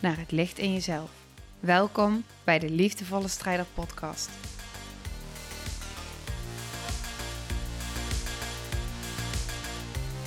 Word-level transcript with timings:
naar 0.00 0.18
het 0.18 0.30
licht 0.30 0.58
in 0.58 0.72
jezelf. 0.72 1.26
Welkom 1.60 2.24
bij 2.44 2.58
de 2.58 2.70
Liefdevolle 2.70 3.28
Strijder 3.28 3.66
Podcast. 3.74 4.30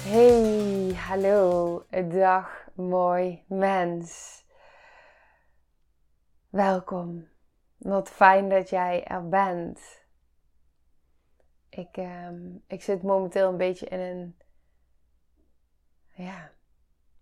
Hey, 0.04 0.94
hallo, 0.96 1.86
dag 2.10 2.68
mooi 2.74 3.44
mens. 3.48 4.44
Welkom. 6.50 7.28
Wat 7.78 8.10
fijn 8.10 8.50
dat 8.50 8.70
jij 8.70 9.04
er 9.04 9.30
bent. 9.30 9.80
Ik, 11.70 11.98
ehm, 11.98 12.40
ik 12.68 12.82
zit 12.82 13.04
momenteel 13.04 13.50
een 13.50 13.58
beetje 13.58 13.86
in 13.86 14.00
een, 14.00 14.38
ja, 16.16 16.52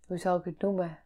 hoe 0.06 0.18
zal 0.18 0.38
ik 0.38 0.44
het 0.44 0.60
noemen? 0.60 1.01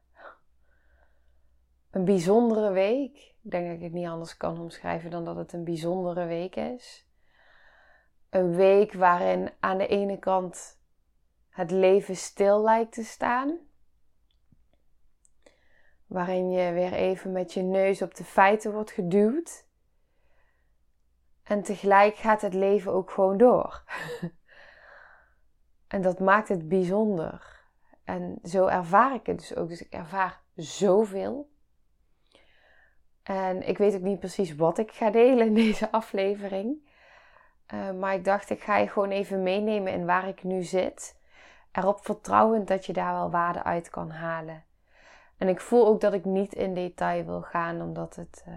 Een 1.96 2.04
bijzondere 2.04 2.70
week. 2.70 3.34
Ik 3.42 3.50
denk 3.50 3.66
dat 3.66 3.76
ik 3.76 3.82
het 3.82 3.92
niet 3.92 4.06
anders 4.06 4.36
kan 4.36 4.60
omschrijven 4.60 5.10
dan 5.10 5.24
dat 5.24 5.36
het 5.36 5.52
een 5.52 5.64
bijzondere 5.64 6.26
week 6.26 6.56
is. 6.56 7.08
Een 8.30 8.54
week 8.54 8.92
waarin 8.92 9.50
aan 9.60 9.78
de 9.78 9.86
ene 9.86 10.18
kant 10.18 10.80
het 11.48 11.70
leven 11.70 12.16
stil 12.16 12.62
lijkt 12.62 12.92
te 12.92 13.04
staan. 13.04 13.58
Waarin 16.06 16.50
je 16.50 16.72
weer 16.72 16.92
even 16.92 17.32
met 17.32 17.52
je 17.52 17.62
neus 17.62 18.02
op 18.02 18.14
de 18.14 18.24
feiten 18.24 18.72
wordt 18.72 18.90
geduwd. 18.90 19.66
En 21.42 21.62
tegelijk 21.62 22.16
gaat 22.16 22.42
het 22.42 22.54
leven 22.54 22.92
ook 22.92 23.10
gewoon 23.10 23.36
door. 23.36 23.84
en 25.94 26.02
dat 26.02 26.20
maakt 26.20 26.48
het 26.48 26.68
bijzonder. 26.68 27.64
En 28.04 28.38
zo 28.42 28.66
ervaar 28.66 29.14
ik 29.14 29.26
het 29.26 29.38
dus 29.38 29.56
ook. 29.56 29.68
Dus 29.68 29.82
ik 29.82 29.92
ervaar 29.92 30.42
zoveel. 30.54 31.54
En 33.26 33.68
ik 33.68 33.78
weet 33.78 33.94
ook 33.94 34.00
niet 34.00 34.18
precies 34.18 34.54
wat 34.54 34.78
ik 34.78 34.92
ga 34.92 35.10
delen 35.10 35.46
in 35.46 35.54
deze 35.64 35.90
aflevering. 35.90 36.84
Uh, 37.74 37.90
maar 37.90 38.14
ik 38.14 38.24
dacht, 38.24 38.50
ik 38.50 38.62
ga 38.62 38.76
je 38.76 38.88
gewoon 38.88 39.10
even 39.10 39.42
meenemen 39.42 39.92
in 39.92 40.06
waar 40.06 40.28
ik 40.28 40.42
nu 40.42 40.62
zit. 40.62 41.18
Erop 41.72 42.04
vertrouwend 42.04 42.68
dat 42.68 42.86
je 42.86 42.92
daar 42.92 43.12
wel 43.12 43.30
waarde 43.30 43.62
uit 43.62 43.90
kan 43.90 44.10
halen. 44.10 44.64
En 45.36 45.48
ik 45.48 45.60
voel 45.60 45.86
ook 45.86 46.00
dat 46.00 46.12
ik 46.12 46.24
niet 46.24 46.54
in 46.54 46.74
detail 46.74 47.24
wil 47.24 47.42
gaan, 47.42 47.82
omdat, 47.82 48.16
het, 48.16 48.44
uh, 48.48 48.54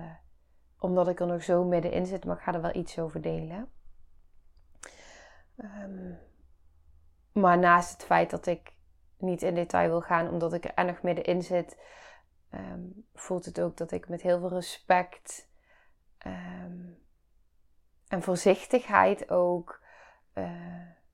omdat 0.80 1.08
ik 1.08 1.20
er 1.20 1.28
nog 1.28 1.44
zo 1.44 1.64
middenin 1.64 2.06
zit. 2.06 2.26
Maar 2.26 2.36
ik 2.36 2.42
ga 2.42 2.54
er 2.54 2.62
wel 2.62 2.76
iets 2.76 3.00
over 3.00 3.22
delen. 3.22 3.70
Um, 5.58 6.18
maar 7.32 7.58
naast 7.58 7.92
het 7.92 8.04
feit 8.04 8.30
dat 8.30 8.46
ik 8.46 8.74
niet 9.18 9.42
in 9.42 9.56
detail 9.56 9.90
wil 9.90 10.02
gaan, 10.02 10.30
omdat 10.30 10.54
ik 10.54 10.72
er 10.76 10.86
nog 10.86 11.02
middenin 11.02 11.44
zit, 11.44 11.78
um, 12.54 13.06
voelt 13.14 13.46
het 13.46 13.62
ook 13.62 13.78
dat 13.78 13.92
ik 13.92 14.10
met 14.10 14.22
heel 14.22 14.40
veel 14.40 14.50
respect 14.50 15.50
um, 16.26 16.98
en 18.08 18.24
voorzichtigheid 18.24 19.30
ook 19.30 19.82
uh, 20.34 20.52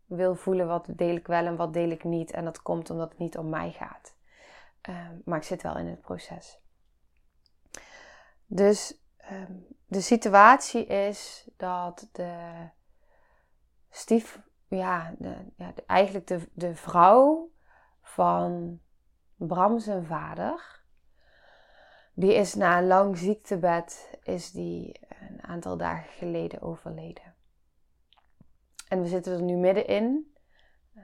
wil 0.06 0.36
voelen 0.36 0.68
wat 0.68 0.88
deel 0.96 1.16
ik 1.16 1.28
wel 1.28 1.46
en 1.46 1.56
wat 1.56 1.74
deel 1.74 1.90
ik 1.90 2.04
niet. 2.04 2.32
En 2.32 2.46
dat 2.46 2.62
komt 2.62 2.90
omdat 2.90 3.10
het 3.10 3.20
niet 3.20 3.38
om 3.38 3.50
mij 3.50 3.72
gaat. 3.72 4.16
Um, 4.90 5.22
maar 5.26 5.38
ik 5.38 5.44
zit 5.44 5.62
wel 5.62 5.78
in 5.78 5.88
het 5.88 6.02
proces. 6.02 6.60
Dus 8.46 9.00
de 9.86 10.02
situatie 10.02 10.86
is 10.86 11.50
dat 11.58 12.10
de 12.12 12.70
stief, 13.90 14.40
ja, 14.68 15.14
de, 15.18 15.36
ja 15.56 15.74
eigenlijk 15.86 16.28
de, 16.28 16.50
de 16.54 16.76
vrouw 16.76 17.52
van 18.02 18.80
Bram 19.36 19.80
zijn 19.80 20.06
vader, 20.06 20.84
die 22.16 22.34
is 22.34 22.54
na 22.54 22.78
een 22.78 22.88
lang 22.88 23.18
ziektebed, 23.18 24.18
is 24.24 24.52
die 24.52 25.00
een 25.30 25.44
aantal 25.44 25.78
dagen 25.78 26.10
geleden 26.10 26.62
overleden. 26.62 27.34
En 28.88 29.02
we 29.02 29.08
zitten 29.08 29.34
er 29.34 29.42
nu 29.42 29.56
middenin. 29.56 30.36
Uh, 30.96 31.04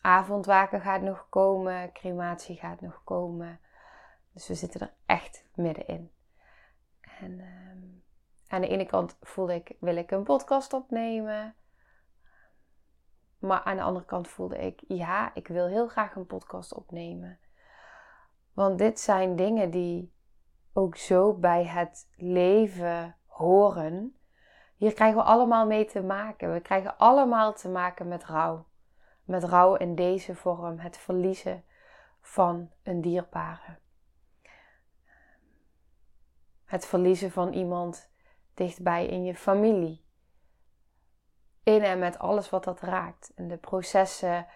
avondwaken 0.00 0.80
gaat 0.80 1.02
nog 1.02 1.26
komen, 1.28 1.92
crematie 1.92 2.56
gaat 2.56 2.80
nog 2.80 3.04
komen. 3.04 3.60
Dus 4.32 4.48
we 4.48 4.54
zitten 4.54 4.80
er 4.80 4.92
echt 5.06 5.44
middenin. 5.54 6.10
En 7.20 7.38
uh, 7.38 7.46
aan 8.48 8.60
de 8.60 8.68
ene 8.68 8.86
kant 8.86 9.16
voelde 9.20 9.54
ik, 9.54 9.76
wil 9.80 9.96
ik 9.96 10.10
een 10.10 10.24
podcast 10.24 10.72
opnemen. 10.72 11.54
Maar 13.38 13.60
aan 13.60 13.76
de 13.76 13.82
andere 13.82 14.04
kant 14.04 14.28
voelde 14.28 14.58
ik, 14.58 14.82
ja, 14.88 15.34
ik 15.34 15.48
wil 15.48 15.66
heel 15.66 15.88
graag 15.88 16.14
een 16.14 16.26
podcast 16.26 16.74
opnemen. 16.74 17.38
Want 18.58 18.78
dit 18.78 19.00
zijn 19.00 19.36
dingen 19.36 19.70
die 19.70 20.12
ook 20.72 20.96
zo 20.96 21.34
bij 21.34 21.64
het 21.64 22.08
leven 22.16 23.16
horen. 23.26 24.16
Hier 24.76 24.94
krijgen 24.94 25.16
we 25.16 25.24
allemaal 25.24 25.66
mee 25.66 25.84
te 25.84 26.02
maken. 26.02 26.52
We 26.52 26.60
krijgen 26.60 26.96
allemaal 26.96 27.54
te 27.54 27.68
maken 27.68 28.08
met 28.08 28.24
rouw. 28.24 28.66
Met 29.24 29.44
rouw 29.44 29.74
in 29.74 29.94
deze 29.94 30.34
vorm, 30.34 30.78
het 30.78 30.96
verliezen 30.96 31.64
van 32.20 32.70
een 32.82 33.00
dierbare. 33.00 33.78
Het 36.64 36.86
verliezen 36.86 37.30
van 37.30 37.52
iemand 37.52 38.10
dichtbij 38.54 39.06
in 39.06 39.24
je 39.24 39.34
familie. 39.34 40.04
In 41.62 41.82
en 41.82 41.98
met 41.98 42.18
alles 42.18 42.50
wat 42.50 42.64
dat 42.64 42.80
raakt. 42.80 43.32
En 43.34 43.48
de 43.48 43.58
processen 43.58 44.46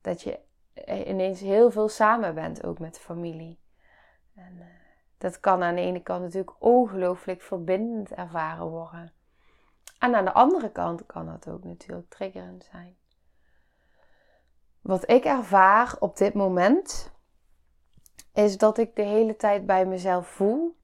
dat 0.00 0.22
je 0.22 0.48
ineens 0.86 1.40
heel 1.40 1.70
veel 1.70 1.88
samen 1.88 2.34
bent, 2.34 2.64
ook 2.64 2.78
met 2.78 2.98
familie. 2.98 3.60
En 4.34 4.56
uh, 4.58 4.64
dat 5.18 5.40
kan 5.40 5.62
aan 5.62 5.74
de 5.74 5.80
ene 5.80 6.02
kant 6.02 6.22
natuurlijk 6.22 6.54
ongelooflijk 6.58 7.42
verbindend 7.42 8.12
ervaren 8.12 8.66
worden. 8.66 9.12
En 9.98 10.14
aan 10.14 10.24
de 10.24 10.32
andere 10.32 10.72
kant 10.72 11.06
kan 11.06 11.26
dat 11.26 11.48
ook 11.48 11.64
natuurlijk 11.64 12.08
triggerend 12.08 12.64
zijn. 12.64 12.96
Wat 14.80 15.10
ik 15.10 15.24
ervaar 15.24 15.96
op 15.98 16.16
dit 16.16 16.34
moment 16.34 17.12
is 18.32 18.58
dat 18.58 18.78
ik 18.78 18.96
de 18.96 19.02
hele 19.02 19.36
tijd 19.36 19.66
bij 19.66 19.86
mezelf 19.86 20.28
voel. 20.28 20.78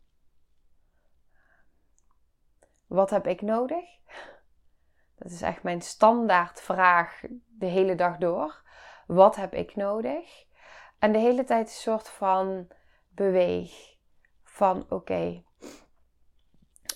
Wat 2.86 3.10
heb 3.10 3.26
ik 3.26 3.40
nodig? 3.40 3.84
Dat 5.14 5.30
is 5.30 5.42
echt 5.42 5.62
mijn 5.62 5.80
standaard 5.80 6.60
vraag 6.60 7.22
de 7.46 7.66
hele 7.66 7.94
dag 7.94 8.16
door. 8.16 8.62
Wat 9.06 9.36
heb 9.36 9.54
ik 9.54 9.76
nodig? 9.76 10.46
En 10.98 11.12
de 11.12 11.18
hele 11.18 11.44
tijd 11.44 11.66
een 11.66 11.72
soort 11.72 12.08
van 12.08 12.68
beweeg. 13.08 13.94
Van 14.42 14.86
oké, 14.90 15.44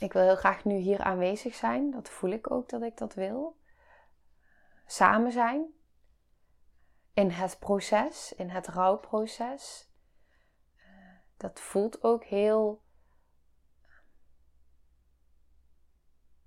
ik 0.01 0.13
wil 0.13 0.23
heel 0.23 0.37
graag 0.37 0.65
nu 0.65 0.77
hier 0.77 1.01
aanwezig 1.01 1.55
zijn. 1.55 1.91
Dat 1.91 2.09
voel 2.09 2.31
ik 2.31 2.51
ook 2.51 2.69
dat 2.69 2.83
ik 2.83 2.97
dat 2.97 3.15
wil. 3.15 3.57
Samen 4.87 5.33
zijn. 5.33 5.75
In 7.15 7.31
het 7.31 7.59
proces, 7.59 8.33
in 8.33 8.51
het 8.51 8.67
rouwproces. 8.67 9.91
Dat 11.37 11.61
voelt 11.61 12.03
ook 12.03 12.25
heel. 12.25 12.83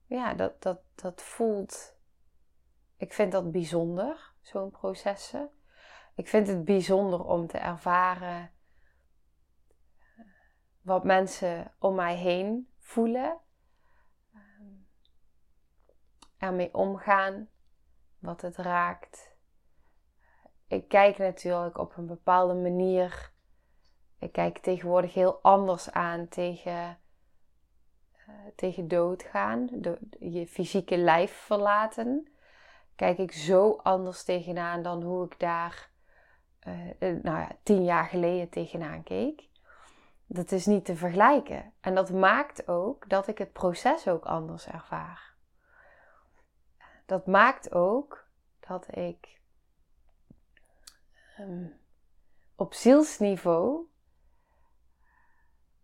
Ja, 0.05 0.33
dat, 0.33 0.61
dat, 0.61 0.81
dat 0.95 1.21
voelt. 1.21 1.95
Ik 2.97 3.13
vind 3.13 3.31
dat 3.31 3.51
bijzonder 3.51 4.32
zo'n 4.43 4.71
processen. 4.71 5.49
Ik 6.15 6.27
vind 6.27 6.47
het 6.47 6.65
bijzonder 6.65 7.23
om 7.23 7.47
te 7.47 7.57
ervaren 7.57 8.51
eh, 9.99 10.25
wat 10.81 11.03
mensen 11.03 11.73
om 11.79 11.95
mij 11.95 12.15
heen 12.15 12.73
voelen, 12.79 13.39
ehm, 14.33 14.65
ermee 16.37 16.73
omgaan, 16.73 17.49
wat 18.19 18.41
het 18.41 18.57
raakt. 18.57 19.35
Ik 20.67 20.87
kijk 20.87 21.17
natuurlijk 21.17 21.77
op 21.77 21.97
een 21.97 22.07
bepaalde 22.07 22.53
manier. 22.53 23.31
Ik 24.19 24.31
kijk 24.31 24.57
tegenwoordig 24.57 25.13
heel 25.13 25.39
anders 25.41 25.91
aan 25.91 26.27
tegen, 26.27 26.99
uh, 28.27 28.35
tegen 28.55 28.87
doodgaan, 28.87 29.69
je 30.19 30.47
fysieke 30.47 30.97
lijf 30.97 31.31
verlaten 31.31 32.32
kijk 32.95 33.17
ik 33.17 33.31
zo 33.31 33.71
anders 33.71 34.23
tegenaan 34.23 34.81
dan 34.81 35.03
hoe 35.03 35.25
ik 35.25 35.39
daar 35.39 35.91
nou 36.99 37.21
ja, 37.23 37.51
tien 37.63 37.83
jaar 37.83 38.05
geleden 38.05 38.49
tegenaan 38.49 39.03
keek. 39.03 39.49
Dat 40.25 40.51
is 40.51 40.65
niet 40.65 40.85
te 40.85 40.95
vergelijken. 40.95 41.73
En 41.81 41.95
dat 41.95 42.09
maakt 42.11 42.67
ook 42.67 43.09
dat 43.09 43.27
ik 43.27 43.37
het 43.37 43.53
proces 43.53 44.07
ook 44.07 44.25
anders 44.25 44.67
ervaar. 44.67 45.33
Dat 47.05 47.27
maakt 47.27 47.73
ook 47.73 48.27
dat 48.59 48.95
ik 48.97 49.39
ehm, 51.37 51.67
op 52.55 52.73
zielsniveau, 52.73 53.87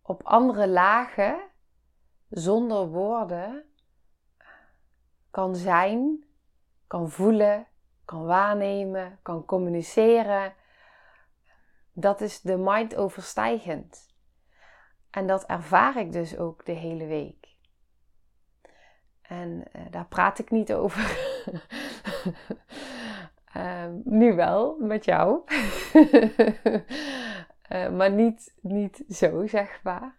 op 0.02 0.24
andere 0.24 0.68
lagen, 0.68 1.42
zonder 2.30 2.88
woorden, 2.88 3.64
kan 5.32 5.56
zijn, 5.56 6.24
kan 6.90 7.10
voelen, 7.10 7.68
kan 8.06 8.26
waarnemen, 8.26 9.20
kan 9.22 9.46
communiceren. 9.46 10.54
Dat 11.94 12.22
is 12.22 12.42
de 12.42 12.58
mind 12.58 12.96
overstijgend. 12.96 14.14
En 15.10 15.28
dat 15.28 15.46
ervaar 15.46 15.98
ik 15.98 16.12
dus 16.12 16.38
ook 16.38 16.66
de 16.66 16.72
hele 16.72 17.06
week. 17.06 17.48
En 19.22 19.64
uh, 19.76 19.82
daar 19.92 20.06
praat 20.06 20.40
ik 20.40 20.52
niet 20.52 20.74
over. 20.74 21.18
uh, 23.56 23.86
nu 24.22 24.34
wel, 24.34 24.78
met 24.80 25.06
jou. 25.06 25.42
uh, 27.70 27.90
maar 27.98 28.12
niet, 28.12 28.56
niet 28.62 29.04
zo, 29.10 29.48
zeg 29.48 29.80
maar. 29.84 30.18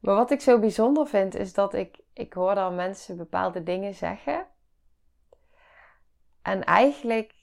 Maar 0.00 0.14
wat 0.14 0.30
ik 0.30 0.40
zo 0.40 0.58
bijzonder 0.58 1.06
vind, 1.06 1.34
is 1.34 1.54
dat 1.54 1.74
ik, 1.74 2.00
ik 2.12 2.32
hoor 2.32 2.54
dan 2.54 2.74
mensen 2.74 3.16
bepaalde 3.16 3.62
dingen 3.62 3.94
zeggen. 3.94 4.46
En 6.42 6.64
eigenlijk 6.64 7.34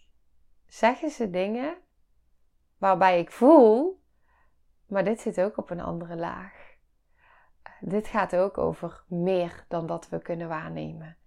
zeggen 0.68 1.10
ze 1.10 1.30
dingen 1.30 1.78
waarbij 2.78 3.19
ik 3.19 3.31
voel, 3.31 4.04
maar 4.86 5.04
dit 5.04 5.22
zit 5.22 5.42
ook 5.42 5.57
op 5.57 5.69
een 5.69 5.81
andere 5.81 6.16
laag 6.16 6.69
dit 7.80 8.07
gaat 8.07 8.36
ook 8.36 8.57
over 8.57 9.04
meer 9.07 9.66
dan 9.68 9.88
dat 9.88 10.10
we 10.10 10.19
kunnen 10.22 10.48
waarnemen. 10.48 11.18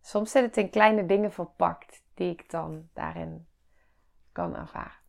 Soms 0.00 0.30
zit 0.30 0.42
het 0.44 0.56
in 0.56 0.70
kleine 0.70 1.06
dingen 1.06 1.32
verpakt 1.32 2.02
die 2.14 2.30
ik 2.30 2.50
dan 2.50 2.88
daarin 2.92 3.48
kan 4.32 4.56
ervaren. 4.56 5.06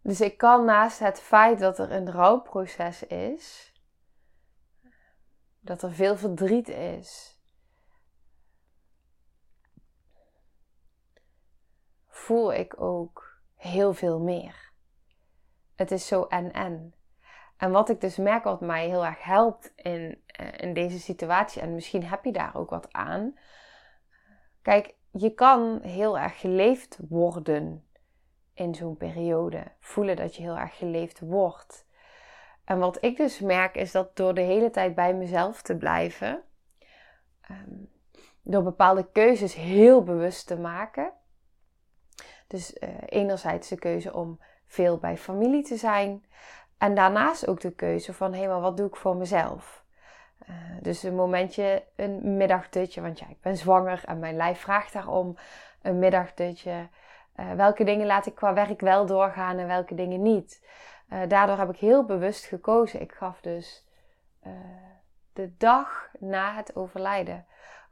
Dus 0.00 0.20
ik 0.20 0.38
kan 0.38 0.64
naast 0.64 0.98
het 0.98 1.20
feit 1.20 1.58
dat 1.58 1.78
er 1.78 1.92
een 1.92 2.10
rouwproces 2.10 3.06
is, 3.06 3.67
dat 5.68 5.82
er 5.82 5.92
veel 5.92 6.16
verdriet 6.16 6.68
is, 6.68 7.38
voel 12.06 12.52
ik 12.52 12.80
ook 12.80 13.40
heel 13.54 13.94
veel 13.94 14.20
meer. 14.20 14.72
Het 15.74 15.90
is 15.90 16.06
zo 16.06 16.22
en-en. 16.22 16.94
En 17.56 17.70
wat 17.70 17.88
ik 17.88 18.00
dus 18.00 18.16
merk 18.16 18.44
wat 18.44 18.60
mij 18.60 18.88
heel 18.88 19.04
erg 19.04 19.22
helpt 19.22 19.72
in, 19.76 20.22
eh, 20.26 20.48
in 20.56 20.74
deze 20.74 20.98
situatie, 20.98 21.62
en 21.62 21.74
misschien 21.74 22.04
heb 22.04 22.24
je 22.24 22.32
daar 22.32 22.56
ook 22.56 22.70
wat 22.70 22.92
aan. 22.92 23.38
Kijk, 24.62 24.94
je 25.10 25.34
kan 25.34 25.80
heel 25.82 26.18
erg 26.18 26.40
geleefd 26.40 26.98
worden 27.08 27.88
in 28.54 28.74
zo'n 28.74 28.96
periode. 28.96 29.72
Voelen 29.80 30.16
dat 30.16 30.36
je 30.36 30.42
heel 30.42 30.56
erg 30.56 30.76
geleefd 30.76 31.20
wordt. 31.20 31.87
En 32.68 32.78
wat 32.78 33.04
ik 33.04 33.16
dus 33.16 33.40
merk 33.40 33.74
is 33.74 33.92
dat 33.92 34.16
door 34.16 34.34
de 34.34 34.40
hele 34.40 34.70
tijd 34.70 34.94
bij 34.94 35.14
mezelf 35.14 35.62
te 35.62 35.76
blijven, 35.76 36.42
ehm, 37.40 37.74
door 38.42 38.62
bepaalde 38.62 39.10
keuzes 39.12 39.54
heel 39.54 40.02
bewust 40.02 40.46
te 40.46 40.56
maken, 40.58 41.12
dus 42.46 42.76
uh, 42.80 42.88
enerzijds 43.06 43.68
de 43.68 43.78
keuze 43.78 44.14
om 44.14 44.40
veel 44.66 44.98
bij 44.98 45.16
familie 45.16 45.62
te 45.62 45.76
zijn. 45.76 46.24
En 46.78 46.94
daarnaast 46.94 47.46
ook 47.46 47.60
de 47.60 47.74
keuze 47.74 48.12
van, 48.12 48.34
hé, 48.34 48.46
maar 48.46 48.60
wat 48.60 48.76
doe 48.76 48.86
ik 48.86 48.96
voor 48.96 49.16
mezelf? 49.16 49.84
Uh, 50.48 50.54
dus 50.82 51.02
een 51.02 51.14
momentje, 51.14 51.84
een 51.96 52.36
middagdutje, 52.36 53.00
want 53.00 53.18
ja, 53.18 53.28
ik 53.28 53.40
ben 53.40 53.56
zwanger 53.56 54.02
en 54.04 54.18
mijn 54.18 54.36
lijf 54.36 54.60
vraagt 54.60 54.92
daarom. 54.92 55.36
Een 55.82 55.98
middagdutje. 55.98 56.88
Uh, 57.36 57.52
welke 57.52 57.84
dingen 57.84 58.06
laat 58.06 58.26
ik 58.26 58.34
qua 58.34 58.54
werk 58.54 58.80
wel 58.80 59.06
doorgaan 59.06 59.58
en 59.58 59.66
welke 59.66 59.94
dingen 59.94 60.22
niet? 60.22 60.60
Daardoor 61.28 61.58
heb 61.58 61.70
ik 61.70 61.76
heel 61.76 62.04
bewust 62.04 62.44
gekozen. 62.44 63.00
Ik 63.00 63.12
gaf 63.12 63.40
dus 63.40 63.86
de 65.32 65.56
dag 65.56 66.08
na 66.18 66.54
het 66.54 66.76
overlijden 66.76 67.46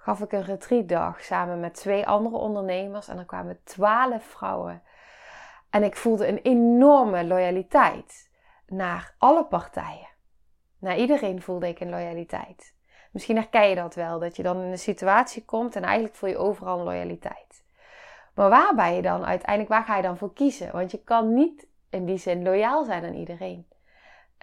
gaf 0.07 0.21
ik 0.21 0.33
een 0.33 0.45
retreatdag 0.45 1.21
samen 1.21 1.61
met 1.61 1.75
twee 1.75 2.07
andere 2.07 2.37
ondernemers. 2.37 3.09
En 3.09 3.19
er 3.19 3.25
kwamen 3.25 3.61
twaalf 3.65 4.25
vrouwen. 4.25 4.83
En 5.71 5.83
ik 5.83 5.97
voelde 5.97 6.29
een 6.29 6.39
enorme 6.39 7.25
loyaliteit 7.25 8.31
naar 8.67 9.15
alle 9.19 9.45
partijen. 9.45 10.09
Naar 10.79 10.97
iedereen 10.97 11.43
voelde 11.43 11.69
ik 11.69 11.81
een 11.81 11.91
loyaliteit. 11.91 12.75
Misschien 13.11 13.37
herken 13.37 13.69
je 13.69 13.75
dat 13.75 13.95
wel, 13.95 14.19
dat 14.19 14.37
je 14.37 14.43
dan 14.43 14.61
in 14.61 14.71
een 14.71 14.79
situatie 14.79 15.45
komt 15.45 15.77
en 15.77 15.83
eigenlijk 15.83 16.15
voel 16.15 16.31
je 16.31 16.39
overal 16.39 16.79
een 16.79 16.85
loyaliteit. 16.85 17.65
Maar 18.35 18.51
waar 18.51 18.75
ben 18.75 18.95
je 18.95 19.03
dan 19.03 19.25
uiteindelijk, 19.25 19.71
waar 19.71 19.85
ga 19.85 19.97
je 19.97 20.03
dan 20.03 20.17
voor 20.17 20.33
kiezen? 20.33 20.73
Want 20.73 20.91
je 20.91 21.03
kan 21.03 21.35
niet 21.35 21.67
in 21.97 22.05
die 22.05 22.19
zin 22.19 22.43
loyaal 22.43 22.85
zijn 22.85 23.05
aan 23.05 23.15
iedereen. 23.15 23.69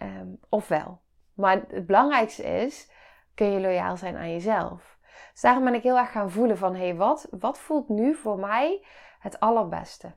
Um, 0.04 0.40
of 0.50 0.68
wel. 0.68 1.02
Maar 1.34 1.62
het 1.68 1.86
belangrijkste 1.86 2.44
is, 2.44 2.92
kun 3.36 3.52
je 3.52 3.60
loyaal 3.60 3.98
zijn 3.98 4.16
aan 4.16 4.32
jezelf. 4.32 4.98
Dus 5.32 5.42
daarom 5.42 5.64
ben 5.64 5.74
ik 5.74 5.84
heel 5.84 5.98
erg 5.98 6.12
gaan 6.12 6.32
voelen 6.32 6.58
van, 6.58 6.76
hé, 6.76 6.86
hey, 6.86 6.96
wat, 6.96 7.28
wat 7.40 7.60
voelt 7.60 7.90
nu 7.90 8.16
voor 8.16 8.40
mij 8.40 8.86
het 9.20 9.40
allerbeste? 9.40 10.16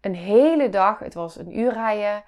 Een 0.00 0.14
hele 0.14 0.68
dag, 0.68 0.98
het 0.98 1.14
was 1.14 1.36
een 1.36 1.58
uur 1.58 1.72
rijden, 1.72 2.24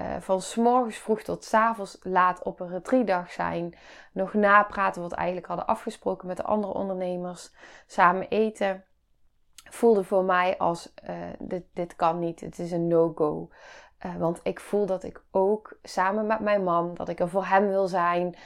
uh, 0.00 0.16
van 0.20 0.40
s'morgens 0.40 0.96
vroeg 0.96 1.22
tot 1.22 1.44
s 1.44 1.54
avonds 1.54 1.98
laat 2.02 2.42
op 2.42 2.60
een 2.60 2.68
retreatdag 2.68 3.30
zijn. 3.30 3.78
Nog 4.12 4.34
napraten 4.34 5.02
wat 5.02 5.10
we 5.10 5.16
eigenlijk 5.16 5.46
hadden 5.46 5.66
afgesproken 5.66 6.26
met 6.26 6.36
de 6.36 6.42
andere 6.42 6.72
ondernemers. 6.72 7.54
Samen 7.86 8.28
eten. 8.28 8.84
Voelde 9.74 10.04
voor 10.04 10.24
mij 10.24 10.58
als, 10.58 10.94
uh, 11.08 11.16
dit, 11.38 11.64
dit 11.72 11.96
kan 11.96 12.18
niet, 12.18 12.40
het 12.40 12.58
is 12.58 12.72
een 12.72 12.88
no-go. 12.88 13.48
Uh, 14.06 14.16
want 14.16 14.40
ik 14.42 14.60
voel 14.60 14.86
dat 14.86 15.02
ik 15.02 15.22
ook 15.30 15.78
samen 15.82 16.26
met 16.26 16.40
mijn 16.40 16.64
man, 16.64 16.94
dat 16.94 17.08
ik 17.08 17.20
er 17.20 17.28
voor 17.28 17.46
hem 17.46 17.68
wil 17.68 17.88
zijn. 17.88 18.36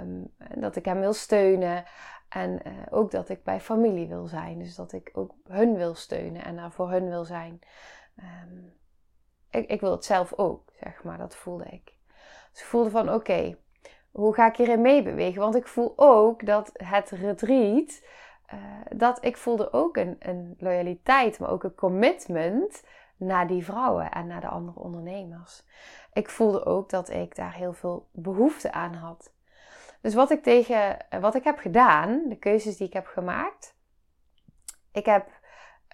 Um, 0.00 0.34
dat 0.60 0.76
ik 0.76 0.84
hem 0.84 1.00
wil 1.00 1.12
steunen. 1.12 1.84
En 2.28 2.60
uh, 2.66 2.72
ook 2.90 3.10
dat 3.10 3.28
ik 3.28 3.44
bij 3.44 3.60
familie 3.60 4.08
wil 4.08 4.26
zijn. 4.26 4.58
Dus 4.58 4.74
dat 4.74 4.92
ik 4.92 5.10
ook 5.12 5.34
hun 5.48 5.76
wil 5.76 5.94
steunen 5.94 6.44
en 6.44 6.56
daar 6.56 6.72
voor 6.72 6.90
hun 6.90 7.08
wil 7.08 7.24
zijn. 7.24 7.60
Um, 8.18 8.72
ik, 9.50 9.70
ik, 9.70 9.80
wil 9.80 9.90
het 9.90 10.04
zelf 10.04 10.32
ook, 10.36 10.72
zeg 10.80 11.02
maar. 11.02 11.18
Dat 11.18 11.36
voelde 11.36 11.64
ik. 11.64 11.92
Dus 12.52 12.60
ik 12.60 12.66
voelde 12.66 12.90
van, 12.90 13.14
oké, 13.14 13.56
hoe 14.10 14.34
ga 14.34 14.46
ik 14.46 14.56
hierin 14.56 14.80
meebewegen? 14.80 15.40
Want 15.40 15.56
ik 15.56 15.66
voel 15.66 15.92
ook 15.96 16.46
dat 16.46 16.70
het 16.72 17.10
retreat... 17.10 18.00
Uh, 18.54 18.60
dat 18.96 19.24
ik 19.24 19.36
voelde 19.36 19.72
ook 19.72 19.96
een, 19.96 20.16
een 20.18 20.54
loyaliteit, 20.58 21.38
maar 21.38 21.50
ook 21.50 21.64
een 21.64 21.74
commitment 21.74 22.84
naar 23.16 23.46
die 23.46 23.64
vrouwen 23.64 24.10
en 24.10 24.26
naar 24.26 24.40
de 24.40 24.48
andere 24.48 24.78
ondernemers. 24.78 25.64
Ik 26.12 26.30
voelde 26.30 26.64
ook 26.64 26.90
dat 26.90 27.10
ik 27.10 27.34
daar 27.34 27.54
heel 27.54 27.72
veel 27.72 28.08
behoefte 28.12 28.72
aan 28.72 28.94
had. 28.94 29.32
Dus 30.00 30.14
wat 30.14 30.30
ik, 30.30 30.42
tegen, 30.42 31.10
eh, 31.10 31.20
wat 31.20 31.34
ik 31.34 31.44
heb 31.44 31.58
gedaan, 31.58 32.28
de 32.28 32.36
keuzes 32.36 32.76
die 32.76 32.86
ik 32.86 32.92
heb 32.92 33.06
gemaakt. 33.06 33.74
Ik 34.92 35.06
heb 35.06 35.28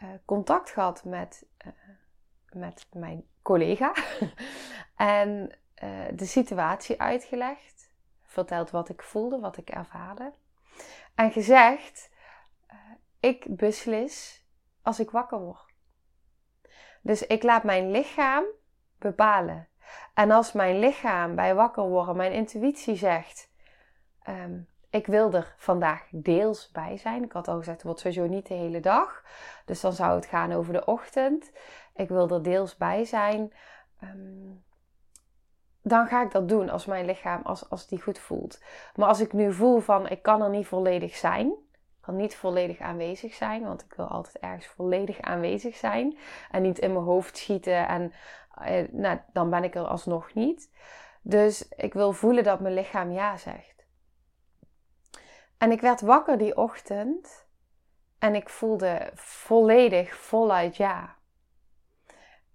uh, 0.03 0.09
contact 0.25 0.71
gehad 0.71 1.05
met, 1.05 1.47
met 2.53 2.87
mijn 2.93 3.25
collega 3.43 3.93
en 4.97 5.57
de 6.15 6.27
situatie 6.27 7.01
uitgelegd. 7.01 7.91
Verteld 8.23 8.71
wat 8.71 8.89
ik 8.89 9.03
voelde, 9.03 9.39
wat 9.39 9.57
ik 9.57 9.71
ervaarde. 9.71 10.33
En 11.15 11.33
gezegd, 11.33 12.11
ik 13.23 13.57
beslis 13.57 14.47
als 14.83 15.01
ik 15.01 15.11
wakker 15.11 15.39
word. 15.39 15.75
Dus 17.03 17.27
ik 17.27 17.43
laat 17.43 17.63
mijn 17.63 17.91
lichaam 17.91 18.45
bepalen. 18.99 19.69
En 20.15 20.31
als 20.31 20.53
mijn 20.53 20.79
lichaam 20.79 21.35
bij 21.35 21.55
wakker 21.55 21.89
worden, 21.89 22.17
mijn 22.17 22.33
intuïtie 22.33 22.97
zegt 22.97 23.51
Ehm, 24.23 24.61
ik 24.91 25.07
wil 25.07 25.33
er 25.33 25.55
vandaag 25.57 26.09
deels 26.11 26.71
bij 26.71 26.97
zijn. 26.97 27.23
Ik 27.25 27.33
had 27.33 27.49
al 27.49 27.59
gezegd, 27.59 27.77
het 27.77 27.87
wordt 27.87 28.01
sowieso 28.01 28.27
niet 28.27 28.47
de 28.47 28.55
hele 28.55 28.81
dag. 28.81 29.25
Dus 29.65 29.81
dan 29.81 29.93
zou 29.93 30.15
het 30.15 30.27
gaan 30.27 30.53
over 30.53 30.73
de 30.73 30.85
ochtend. 30.85 31.53
Ik 31.95 32.09
wil 32.09 32.29
er 32.29 32.43
deels 32.43 32.77
bij 32.77 33.05
zijn. 33.05 33.53
Ehm, 34.01 34.51
dan 35.83 36.07
ga 36.07 36.23
ik 36.23 36.31
dat 36.31 36.49
doen 36.49 36.71
als 36.71 36.87
mijn 36.87 37.05
lichaam, 37.05 37.43
als, 37.43 37.71
als 37.71 37.87
die 37.87 38.03
goed 38.03 38.19
voelt. 38.19 38.63
Maar 38.97 39.09
als 39.09 39.21
ik 39.21 39.33
nu 39.33 39.53
voel 39.53 39.81
van, 39.81 40.09
ik 40.09 40.23
kan 40.23 40.43
er 40.43 40.51
niet 40.51 40.67
volledig 40.67 41.17
zijn. 41.17 41.55
Kan 42.03 42.17
niet 42.17 42.37
volledig 42.37 42.81
aanwezig 42.81 43.35
zijn, 43.35 43.63
want 43.63 43.83
ik 43.83 43.95
wil 43.95 44.07
altijd 44.07 44.39
ergens 44.39 44.67
volledig 44.67 45.21
aanwezig 45.21 45.77
zijn. 45.77 46.19
En 46.51 46.63
niet 46.63 46.79
in 46.79 46.93
mijn 46.93 47.05
hoofd 47.05 47.37
schieten 47.37 47.89
en 47.89 48.13
eh, 48.55 48.89
nou, 48.91 49.19
dan 49.33 49.51
ben 49.51 49.65
ik 49.65 49.75
er 49.75 49.87
alsnog 49.87 50.35
niet. 50.35 50.71
Dus 51.23 51.69
ik 51.69 51.93
wil 51.93 52.13
voelen 52.13 52.45
dat 52.45 52.61
mijn 52.61 52.75
lichaam 52.75 53.13
ja 53.13 53.37
zegt. 53.37 53.87
En 55.59 55.71
ik 55.71 55.81
werd 55.81 56.01
wakker 56.01 56.39
die 56.39 56.57
ochtend 56.57 57.47
en 58.19 58.35
ik 58.35 58.49
voelde 58.49 59.11
volledig 59.15 60.17
voluit 60.17 60.77
ja. 60.77 61.17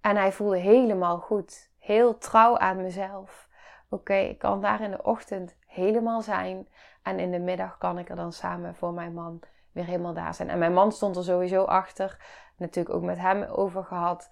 En 0.02 0.16
hij 0.16 0.32
voelde 0.32 0.58
helemaal 0.58 1.18
goed, 1.18 1.72
heel 1.78 2.18
trouw 2.18 2.58
aan 2.58 2.82
mezelf. 2.82 3.50
Oké, 3.90 4.16
ik 4.16 4.38
kan 4.38 4.62
daar 4.62 4.82
in 4.82 4.92
de 4.92 5.04
ochtend 5.04 5.56
helemaal 5.66 6.22
zijn 6.22 6.68
en 7.08 7.20
in 7.20 7.32
de 7.32 7.40
middag 7.40 7.78
kan 7.78 7.98
ik 7.98 8.10
er 8.10 8.16
dan 8.16 8.34
samen 8.34 8.76
voor 8.76 8.94
mijn 8.94 9.14
man 9.14 9.40
weer 9.72 9.86
helemaal 9.86 10.14
daar 10.14 10.34
zijn. 10.34 10.50
En 10.50 10.60
mijn 10.60 10.74
man 10.74 10.92
stond 10.92 11.16
er 11.16 11.24
sowieso 11.24 11.64
achter, 11.64 12.18
natuurlijk 12.58 12.96
ook 12.96 13.04
met 13.04 13.18
hem 13.18 13.44
over 13.44 13.84
gehad. 13.84 14.30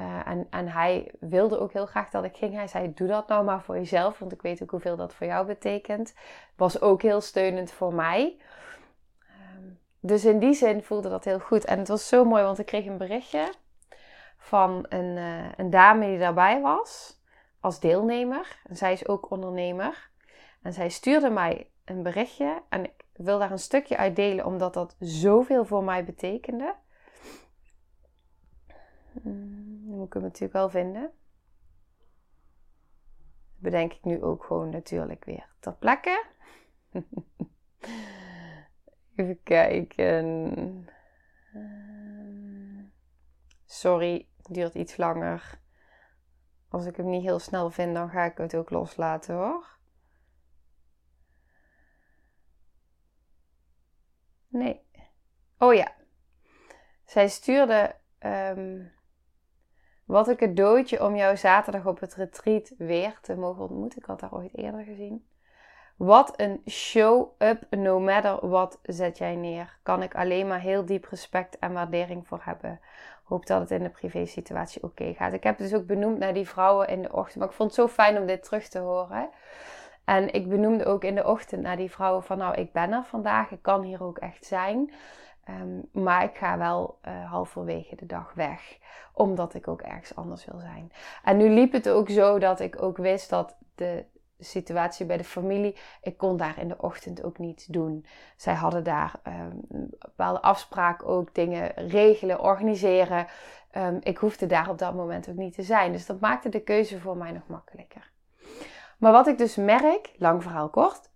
Uh, 0.00 0.28
en, 0.28 0.46
en 0.50 0.68
hij 0.68 1.12
wilde 1.20 1.58
ook 1.58 1.72
heel 1.72 1.86
graag 1.86 2.10
dat 2.10 2.24
ik 2.24 2.36
ging. 2.36 2.54
Hij 2.54 2.68
zei: 2.68 2.94
Doe 2.94 3.08
dat 3.08 3.28
nou 3.28 3.44
maar 3.44 3.62
voor 3.62 3.74
jezelf, 3.74 4.18
want 4.18 4.32
ik 4.32 4.42
weet 4.42 4.62
ook 4.62 4.70
hoeveel 4.70 4.96
dat 4.96 5.14
voor 5.14 5.26
jou 5.26 5.46
betekent. 5.46 6.14
Was 6.56 6.80
ook 6.80 7.02
heel 7.02 7.20
steunend 7.20 7.72
voor 7.72 7.94
mij. 7.94 8.40
Ehm, 9.20 9.62
dus 10.00 10.24
in 10.24 10.38
die 10.38 10.54
zin 10.54 10.82
voelde 10.82 11.08
dat 11.08 11.24
heel 11.24 11.40
goed. 11.40 11.64
En 11.64 11.78
het 11.78 11.88
was 11.88 12.08
zo 12.08 12.24
mooi, 12.24 12.42
want 12.42 12.58
ik 12.58 12.66
kreeg 12.66 12.86
een 12.86 12.98
berichtje 12.98 13.52
van 14.38 14.86
een, 14.88 15.16
uh, 15.16 15.52
een 15.56 15.70
dame 15.70 16.06
die 16.06 16.18
daarbij 16.18 16.60
was, 16.60 17.20
als 17.60 17.80
deelnemer. 17.80 18.60
En 18.64 18.76
zij 18.76 18.92
is 18.92 19.08
ook 19.08 19.30
ondernemer. 19.30 20.10
En 20.62 20.72
zij 20.72 20.88
stuurde 20.88 21.30
mij 21.30 21.70
een 21.86 22.02
berichtje. 22.02 22.62
En 22.68 22.84
ik 22.84 23.04
wil 23.12 23.38
daar 23.38 23.50
een 23.50 23.58
stukje 23.58 23.96
uit 23.96 24.16
delen, 24.16 24.44
omdat 24.44 24.74
dat 24.74 24.96
zoveel 24.98 25.64
voor 25.64 25.84
mij 25.84 26.04
betekende. 26.04 26.74
Hmm, 29.12 29.84
dan 29.86 29.96
moet 29.96 30.06
ik 30.06 30.12
hem 30.12 30.22
natuurlijk 30.22 30.52
wel 30.52 30.70
vinden. 30.70 31.02
Dat 31.02 31.12
bedenk 33.56 33.92
ik 33.92 34.04
nu 34.04 34.22
ook 34.22 34.44
gewoon 34.44 34.70
natuurlijk 34.70 35.24
weer 35.24 35.48
ter 35.60 35.74
plekke. 35.74 36.24
Even 39.16 39.42
kijken. 39.42 40.88
Sorry, 43.64 44.28
het 44.36 44.54
duurt 44.54 44.74
iets 44.74 44.96
langer. 44.96 45.60
Als 46.68 46.86
ik 46.86 46.96
hem 46.96 47.08
niet 47.08 47.22
heel 47.22 47.38
snel 47.38 47.70
vind, 47.70 47.94
dan 47.94 48.10
ga 48.10 48.24
ik 48.24 48.38
het 48.38 48.56
ook 48.56 48.70
loslaten 48.70 49.34
hoor. 49.34 49.75
Nee. 54.48 54.80
Oh 55.58 55.74
ja. 55.74 55.92
Zij 57.04 57.28
stuurde 57.28 57.94
um, 58.26 58.92
wat 60.04 60.28
een 60.28 60.36
cadeautje 60.36 61.04
om 61.04 61.16
jou 61.16 61.36
zaterdag 61.36 61.86
op 61.86 62.00
het 62.00 62.14
retreat 62.14 62.72
weer 62.78 63.18
te 63.22 63.36
mogen 63.36 63.62
ontmoeten. 63.62 63.98
Ik 63.98 64.04
had 64.04 64.20
haar 64.20 64.34
ooit 64.34 64.56
eerder 64.56 64.84
gezien. 64.84 65.26
Wat 65.96 66.40
een 66.40 66.62
show-up, 66.68 67.66
no 67.70 68.00
matter 68.00 68.48
what 68.48 68.78
zet 68.82 69.18
jij 69.18 69.34
neer. 69.34 69.78
Kan 69.82 70.02
ik 70.02 70.14
alleen 70.14 70.46
maar 70.46 70.60
heel 70.60 70.84
diep 70.84 71.04
respect 71.04 71.58
en 71.58 71.72
waardering 71.72 72.26
voor 72.26 72.40
hebben. 72.42 72.80
Hoop 73.24 73.46
dat 73.46 73.60
het 73.60 73.70
in 73.70 73.82
de 73.82 73.90
privé 73.90 74.26
situatie 74.26 74.82
oké 74.82 75.14
gaat. 75.14 75.32
Ik 75.32 75.42
heb 75.42 75.58
dus 75.58 75.74
ook 75.74 75.86
benoemd 75.86 76.18
naar 76.18 76.34
die 76.34 76.48
vrouwen 76.48 76.88
in 76.88 77.02
de 77.02 77.12
ochtend. 77.12 77.36
Maar 77.36 77.48
ik 77.48 77.54
vond 77.54 77.76
het 77.76 77.80
zo 77.80 77.88
fijn 77.88 78.18
om 78.18 78.26
dit 78.26 78.42
terug 78.42 78.68
te 78.68 78.78
horen. 78.78 79.30
En 80.06 80.32
ik 80.32 80.48
benoemde 80.48 80.84
ook 80.84 81.04
in 81.04 81.14
de 81.14 81.26
ochtend 81.26 81.62
naar 81.62 81.76
die 81.76 81.90
vrouwen 81.90 82.22
van 82.22 82.38
nou, 82.38 82.54
ik 82.54 82.72
ben 82.72 82.92
er 82.92 83.04
vandaag. 83.04 83.50
Ik 83.50 83.62
kan 83.62 83.82
hier 83.82 84.02
ook 84.02 84.18
echt 84.18 84.44
zijn. 84.44 84.92
Ehm, 85.44 86.02
maar 86.04 86.24
ik 86.24 86.36
ga 86.36 86.58
wel 86.58 86.98
uh, 87.08 87.30
halverwege 87.30 87.96
de 87.96 88.06
dag 88.06 88.32
weg, 88.34 88.78
omdat 89.12 89.54
ik 89.54 89.68
ook 89.68 89.82
ergens 89.82 90.14
anders 90.14 90.44
wil 90.44 90.60
zijn. 90.60 90.92
En 91.24 91.36
nu 91.36 91.48
liep 91.48 91.72
het 91.72 91.88
ook 91.88 92.10
zo 92.10 92.38
dat 92.38 92.60
ik 92.60 92.82
ook 92.82 92.96
wist 92.96 93.30
dat 93.30 93.56
de 93.74 94.04
situatie 94.38 95.06
bij 95.06 95.16
de 95.16 95.24
familie, 95.24 95.76
ik 96.02 96.16
kon 96.16 96.36
daar 96.36 96.58
in 96.58 96.68
de 96.68 96.78
ochtend 96.78 97.22
ook 97.22 97.38
niet 97.38 97.72
doen. 97.72 98.06
Zij 98.36 98.54
hadden 98.54 98.84
daar 98.84 99.20
um, 99.24 99.90
bepaalde 99.98 100.42
afspraken 100.42 101.06
ook, 101.06 101.34
dingen 101.34 101.72
regelen, 101.74 102.40
organiseren. 102.40 103.26
Um, 103.76 103.98
ik 104.02 104.18
hoefde 104.18 104.46
daar 104.46 104.68
op 104.68 104.78
dat 104.78 104.94
moment 104.94 105.28
ook 105.28 105.36
niet 105.36 105.54
te 105.54 105.62
zijn. 105.62 105.92
Dus 105.92 106.06
dat 106.06 106.20
maakte 106.20 106.48
de 106.48 106.60
keuze 106.60 107.00
voor 107.00 107.16
mij 107.16 107.32
nog 107.32 107.46
makkelijker. 107.46 108.14
Maar 108.98 109.12
wat 109.12 109.26
ik 109.26 109.38
dus 109.38 109.56
merk, 109.56 110.12
lang 110.16 110.42
verhaal 110.42 110.68
kort, 110.68 111.10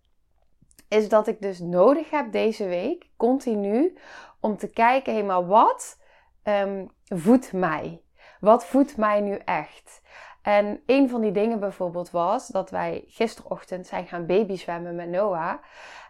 is 0.89 1.09
dat 1.09 1.27
ik 1.27 1.41
dus 1.41 1.59
nodig 1.59 2.11
heb 2.11 2.33
deze 2.33 2.67
week, 2.67 3.11
continu, 3.17 3.99
om 4.41 4.57
te 4.57 4.71
kijken, 4.71 5.15
hé, 5.15 5.23
maar 5.23 5.47
wat 5.47 6.01
um, 6.45 6.91
voedt 7.05 7.53
mij? 7.53 8.03
Wat 8.41 8.67
voedt 8.67 8.97
mij 8.97 9.21
nu 9.21 9.35
echt? 9.35 10.03
En 10.43 10.83
een 10.87 11.09
van 11.09 11.21
die 11.21 11.33
dingen 11.33 11.61
bijvoorbeeld 11.61 12.11
was 12.11 12.47
dat 12.47 12.71
wij 12.71 13.05
gisterochtend 13.07 13.87
zijn 13.87 14.07
gaan 14.07 14.27
babyzwemmen 14.27 14.95
met 14.95 15.09
Noah. 15.09 15.55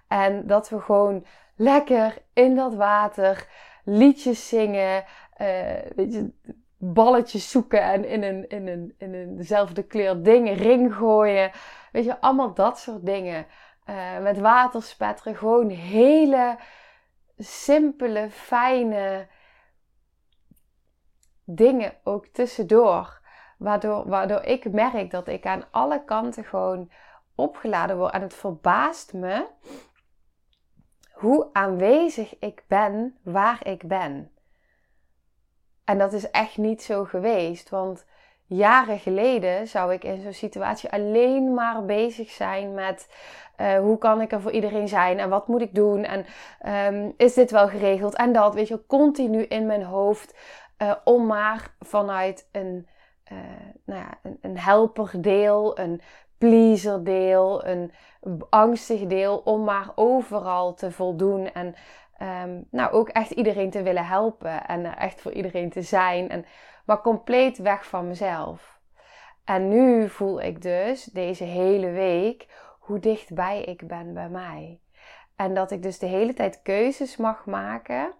En 0.09 0.47
dat 0.47 0.69
we 0.69 0.81
gewoon 0.81 1.27
lekker 1.57 2.23
in 2.33 2.55
dat 2.55 2.75
water 2.75 3.49
liedjes 3.85 4.49
zingen, 4.49 5.05
uh, 5.39 5.47
weet 5.97 6.13
je, 6.13 6.33
balletjes 6.83 7.51
zoeken 7.51 7.83
en 7.83 8.05
in 8.05 8.23
een, 8.23 8.49
in 8.49 8.69
een, 8.69 8.95
in 8.99 9.15
een 9.15 9.37
dezelfde 9.37 9.83
kleur 9.83 10.23
dingen 10.23 10.55
ring 10.55 10.95
gooien. 10.95 11.51
Weet 11.93 12.05
je, 12.05 12.21
allemaal 12.21 12.55
dat 12.55 12.79
soort 12.79 13.07
dingen. 13.07 13.47
Uh, 13.87 14.19
met 14.19 14.39
waterspetteren. 14.39 15.37
Gewoon 15.37 15.69
hele 15.69 16.59
simpele, 17.39 18.31
fijne 18.31 19.27
dingen 21.45 21.93
ook 22.05 22.27
tussendoor. 22.27 23.21
Waardoor, 23.59 24.09
waardoor 24.09 24.43
ik 24.43 24.73
merk 24.73 25.11
dat 25.11 25.29
ik 25.29 25.47
aan 25.47 25.65
alle 25.71 26.05
kanten 26.05 26.45
gewoon 26.45 26.91
opgeladen 27.35 27.97
word. 27.97 28.13
En 28.13 28.23
het 28.23 28.35
verbaast 28.35 29.13
me 29.13 29.47
hoe 31.13 31.49
aanwezig 31.53 32.39
ik 32.39 32.65
ben 32.69 33.19
waar 33.23 33.67
ik 33.67 33.89
ben. 33.89 34.31
En 35.91 35.99
dat 35.99 36.13
is 36.13 36.31
echt 36.31 36.57
niet 36.57 36.83
zo 36.83 37.05
geweest. 37.05 37.71
Want 37.71 38.05
jaren 38.47 38.99
geleden 38.99 39.69
zou 39.69 39.93
ik 39.93 40.05
in 40.05 40.23
zo'n 40.23 40.33
situatie 40.33 40.91
alleen 40.91 41.55
maar 41.55 41.85
bezig 41.85 42.31
zijn 42.31 42.75
met 42.75 43.09
uh, 43.61 43.79
hoe 43.79 43.99
kan 43.99 44.21
ik 44.21 44.33
er 44.33 44.41
voor 44.41 44.51
iedereen 44.51 44.89
zijn 44.89 45.19
en 45.19 45.29
wat 45.29 45.49
moet 45.49 45.61
ik 45.61 45.75
doen 45.75 46.05
en 46.05 46.27
um, 46.95 47.15
is 47.17 47.35
dit 47.35 47.51
wel 47.51 47.69
geregeld 47.69 48.15
en 48.15 48.33
dat, 48.33 48.55
weet 48.55 48.69
je, 48.69 48.87
continu 48.87 49.43
in 49.43 49.67
mijn 49.67 49.83
hoofd 49.83 50.35
uh, 50.79 50.93
om 51.05 51.27
maar 51.27 51.75
vanuit 51.81 52.49
een, 52.53 52.87
uh, 53.33 53.39
nou 53.85 54.01
ja, 54.01 54.19
een, 54.23 54.39
een 54.41 54.59
helperdeel, 54.59 55.79
een 55.79 56.01
pleaserdeel, 56.39 57.67
een 57.67 57.93
angstig 58.51 59.07
deel, 59.07 59.37
om 59.45 59.65
maar 59.65 59.93
overal 59.95 60.75
te 60.75 60.91
voldoen 60.91 61.53
en 61.53 61.75
um, 62.23 62.67
nou 62.71 62.93
ook 62.93 63.09
echt 63.09 63.31
iedereen 63.31 63.71
te 63.71 63.83
willen 63.83 64.07
helpen 64.07 64.67
en 64.67 64.97
echt 64.97 65.21
voor 65.21 65.33
iedereen 65.33 65.71
te 65.71 65.83
zijn, 65.83 66.29
en, 66.29 66.45
maar 66.85 67.01
compleet 67.01 67.59
weg 67.59 67.87
van 67.87 68.09
mezelf. 68.09 68.81
En 69.45 69.69
nu 69.69 70.09
voel 70.09 70.41
ik 70.41 70.63
dus 70.63 71.05
deze 71.05 71.45
hele 71.45 71.91
week 71.91 72.47
hoe 72.79 72.99
dichtbij 72.99 73.63
ik 73.63 73.87
ben 73.87 74.15
bij 74.15 74.29
mij. 74.29 74.81
En 75.37 75.55
dat 75.55 75.71
ik 75.71 75.83
dus 75.83 75.99
de 75.99 76.07
hele 76.07 76.33
tijd 76.35 76.63
keuzes 76.63 77.17
mag 77.17 77.47
maken 77.47 78.13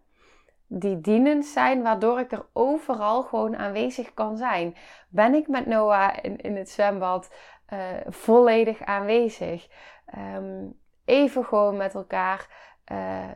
die 0.67 1.01
dienend 1.01 1.45
zijn, 1.45 1.83
waardoor 1.83 2.21
ik 2.21 2.33
er 2.33 2.47
overal 2.53 3.23
gewoon 3.23 3.57
aanwezig 3.57 4.15
kan 4.15 4.37
zijn. 4.37 4.77
Ben 5.09 5.35
ik 5.35 5.49
met 5.49 5.67
Noah 5.67 6.17
in, 6.23 6.57
het 6.57 6.71
zwembad 6.71 7.35
uh, 7.73 7.79
volledig 8.07 8.83
aanwezig? 8.83 9.69
Um, 10.37 10.79
even 11.05 11.45
gewoon 11.45 11.77
met 11.77 11.95
elkaar. 11.95 12.47
Uh, 12.93 13.29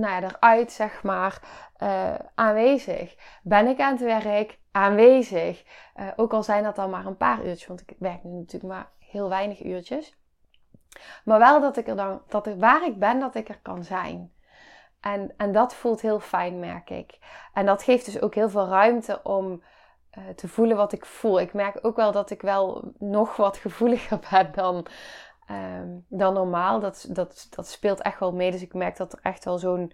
nou 0.00 0.22
ja, 0.22 0.28
eruit, 0.28 0.72
zeg 0.72 1.02
maar, 1.02 1.40
uh, 1.82 2.14
aanwezig. 2.34 3.16
Ben 3.42 3.66
ik 3.66 3.80
aan 3.80 3.92
het 3.92 4.22
werk? 4.22 4.58
Aanwezig. 4.72 5.64
Uh, 5.96 6.08
ook 6.16 6.32
al 6.32 6.42
zijn 6.42 6.62
dat 6.62 6.76
dan 6.76 6.90
maar 6.90 7.06
een 7.06 7.16
paar 7.16 7.44
uurtjes, 7.44 7.66
want 7.66 7.80
ik 7.80 7.94
werk 7.98 8.24
nu 8.24 8.30
natuurlijk 8.30 8.72
maar 8.72 8.90
heel 8.98 9.28
weinig 9.28 9.64
uurtjes. 9.64 10.18
Maar 11.24 11.38
wel 11.38 11.60
dat 11.60 11.76
ik 11.76 11.88
er 11.88 11.96
dan, 11.96 12.22
dat 12.28 12.46
ik, 12.46 12.54
waar 12.58 12.86
ik 12.86 12.98
ben, 12.98 13.20
dat 13.20 13.34
ik 13.34 13.48
er 13.48 13.58
kan 13.62 13.84
zijn. 13.84 14.32
En, 15.00 15.34
en 15.36 15.52
dat 15.52 15.74
voelt 15.74 16.00
heel 16.00 16.20
fijn, 16.20 16.58
merk 16.58 16.90
ik. 16.90 17.18
En 17.52 17.66
dat 17.66 17.82
geeft 17.82 18.04
dus 18.04 18.20
ook 18.20 18.34
heel 18.34 18.48
veel 18.48 18.66
ruimte 18.66 19.20
om 19.22 19.62
uh, 20.18 20.28
te 20.28 20.48
voelen 20.48 20.76
wat 20.76 20.92
ik 20.92 21.06
voel. 21.06 21.40
Ik 21.40 21.52
merk 21.52 21.78
ook 21.82 21.96
wel 21.96 22.12
dat 22.12 22.30
ik 22.30 22.42
wel 22.42 22.92
nog 22.98 23.36
wat 23.36 23.56
gevoeliger 23.56 24.18
ben 24.30 24.52
dan, 24.52 24.86
um, 25.50 26.04
dan 26.08 26.34
normaal. 26.34 26.80
Dat, 26.80 27.06
dat, 27.08 27.46
dat 27.50 27.68
speelt 27.68 28.00
echt 28.00 28.20
wel 28.20 28.32
mee. 28.32 28.50
Dus 28.50 28.62
ik 28.62 28.74
merk 28.74 28.96
dat 28.96 29.12
er 29.12 29.18
echt 29.22 29.44
wel 29.44 29.58
zo'n 29.58 29.92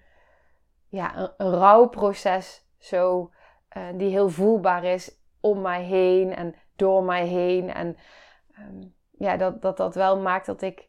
ja, 0.88 1.16
een, 1.16 1.30
een 1.36 1.54
rouwproces 1.54 2.66
zo, 2.78 3.30
uh, 3.76 3.82
die 3.94 4.10
heel 4.10 4.28
voelbaar 4.28 4.84
is 4.84 5.20
om 5.40 5.60
mij 5.60 5.82
heen 5.82 6.34
en 6.34 6.54
door 6.76 7.02
mij 7.02 7.26
heen. 7.26 7.72
En 7.72 7.96
um, 8.58 8.94
ja, 9.10 9.36
dat, 9.36 9.62
dat 9.62 9.76
dat 9.76 9.94
wel 9.94 10.20
maakt 10.20 10.46
dat 10.46 10.62
ik 10.62 10.88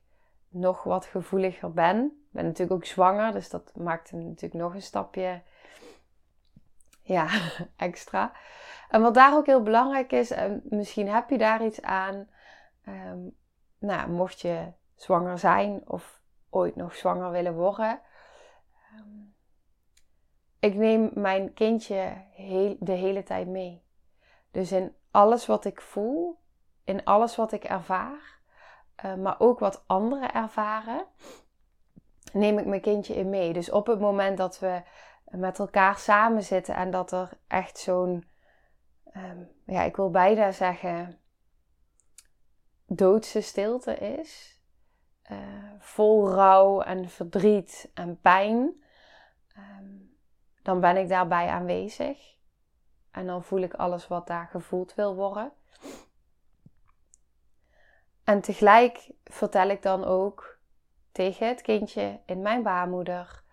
nog 0.49 0.83
wat 0.83 1.05
gevoeliger 1.05 1.73
ben. 1.73 2.05
Ik 2.05 2.33
ben 2.33 2.45
natuurlijk 2.45 2.71
ook 2.71 2.85
zwanger, 2.85 3.31
dus 3.31 3.49
dat 3.49 3.71
maakt 3.75 4.09
hem 4.09 4.23
natuurlijk 4.23 4.61
nog 4.61 4.73
een 4.73 4.81
stapje 4.81 5.41
ja, 7.01 7.27
extra. 7.75 8.31
En 8.89 9.01
wat 9.01 9.13
daar 9.13 9.35
ook 9.35 9.45
heel 9.45 9.63
belangrijk 9.63 10.11
is, 10.11 10.31
en 10.31 10.61
misschien 10.63 11.09
heb 11.09 11.29
je 11.29 11.37
daar 11.37 11.65
iets 11.65 11.81
aan, 11.81 12.27
um, 12.87 13.35
nou, 13.79 14.09
mocht 14.09 14.41
je 14.41 14.71
zwanger 14.95 15.39
zijn 15.39 15.81
of 15.85 16.21
ooit 16.49 16.75
nog 16.75 16.95
zwanger 16.95 17.31
willen 17.31 17.53
worden, 17.53 18.01
Ehm, 18.91 19.25
ik 20.59 20.75
neem 20.75 21.11
mijn 21.13 21.53
kindje 21.53 22.13
heel, 22.31 22.75
de 22.79 22.91
hele 22.91 23.23
tijd 23.23 23.47
mee. 23.47 23.83
Dus 24.51 24.71
in 24.71 24.95
alles 25.11 25.45
wat 25.45 25.65
ik 25.65 25.81
voel, 25.81 26.39
in 26.83 27.03
alles 27.03 27.35
wat 27.35 27.51
ik 27.51 27.63
ervaar, 27.63 28.39
uh, 29.05 29.15
maar 29.15 29.39
ook 29.39 29.59
wat 29.59 29.83
anderen 29.87 30.33
ervaren, 30.33 31.05
neem 32.33 32.57
ik 32.57 32.65
mijn 32.65 32.81
kindje 32.81 33.15
in 33.15 33.29
mee. 33.29 33.53
Dus 33.53 33.71
op 33.71 33.87
het 33.87 33.99
moment 33.99 34.37
dat 34.37 34.59
we 34.59 34.81
met 35.25 35.59
elkaar 35.59 35.97
samen 35.97 36.43
zitten 36.43 36.75
en 36.75 36.91
dat 36.91 37.11
er 37.11 37.29
echt 37.47 37.77
zo'n, 37.77 38.27
um, 39.15 39.51
ja, 39.65 39.81
ik 39.81 39.95
wil 39.95 40.09
bijna 40.09 40.51
zeggen, 40.51 41.19
doodse 42.87 43.41
stilte 43.41 43.95
is, 43.95 44.61
uh, 45.31 45.37
vol 45.79 46.29
rouw 46.29 46.81
en 46.81 47.09
verdriet 47.09 47.91
en 47.93 48.19
pijn, 48.21 48.83
um, 49.57 50.17
dan 50.63 50.79
ben 50.79 50.97
ik 50.97 51.09
daarbij 51.09 51.47
aanwezig. 51.47 52.35
En 53.11 53.25
dan 53.25 53.43
voel 53.43 53.61
ik 53.61 53.73
alles 53.73 54.07
wat 54.07 54.27
daar 54.27 54.47
gevoeld 54.47 54.95
wil 54.95 55.15
worden. 55.15 55.51
En 58.23 58.41
tegelijk 58.41 59.11
vertel 59.23 59.69
ik 59.69 59.81
dan 59.81 60.03
ook 60.03 60.57
tegen 61.11 61.47
het 61.47 61.61
kindje 61.61 62.19
in 62.25 62.41
mijn 62.41 62.63
baarmoeder 62.63 63.43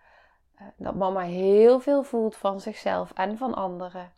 eh, 0.55 0.67
dat 0.77 0.95
mama 0.95 1.21
heel 1.21 1.79
veel 1.79 2.03
voelt 2.03 2.35
van 2.35 2.61
zichzelf 2.61 3.11
en 3.13 3.37
van 3.37 3.53
anderen. 3.53 4.13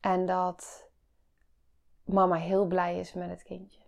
En 0.00 0.26
dat 0.26 0.88
mama 2.04 2.36
heel 2.36 2.66
blij 2.66 2.98
is 2.98 3.12
met 3.12 3.28
het 3.28 3.42
kindje. 3.42 3.79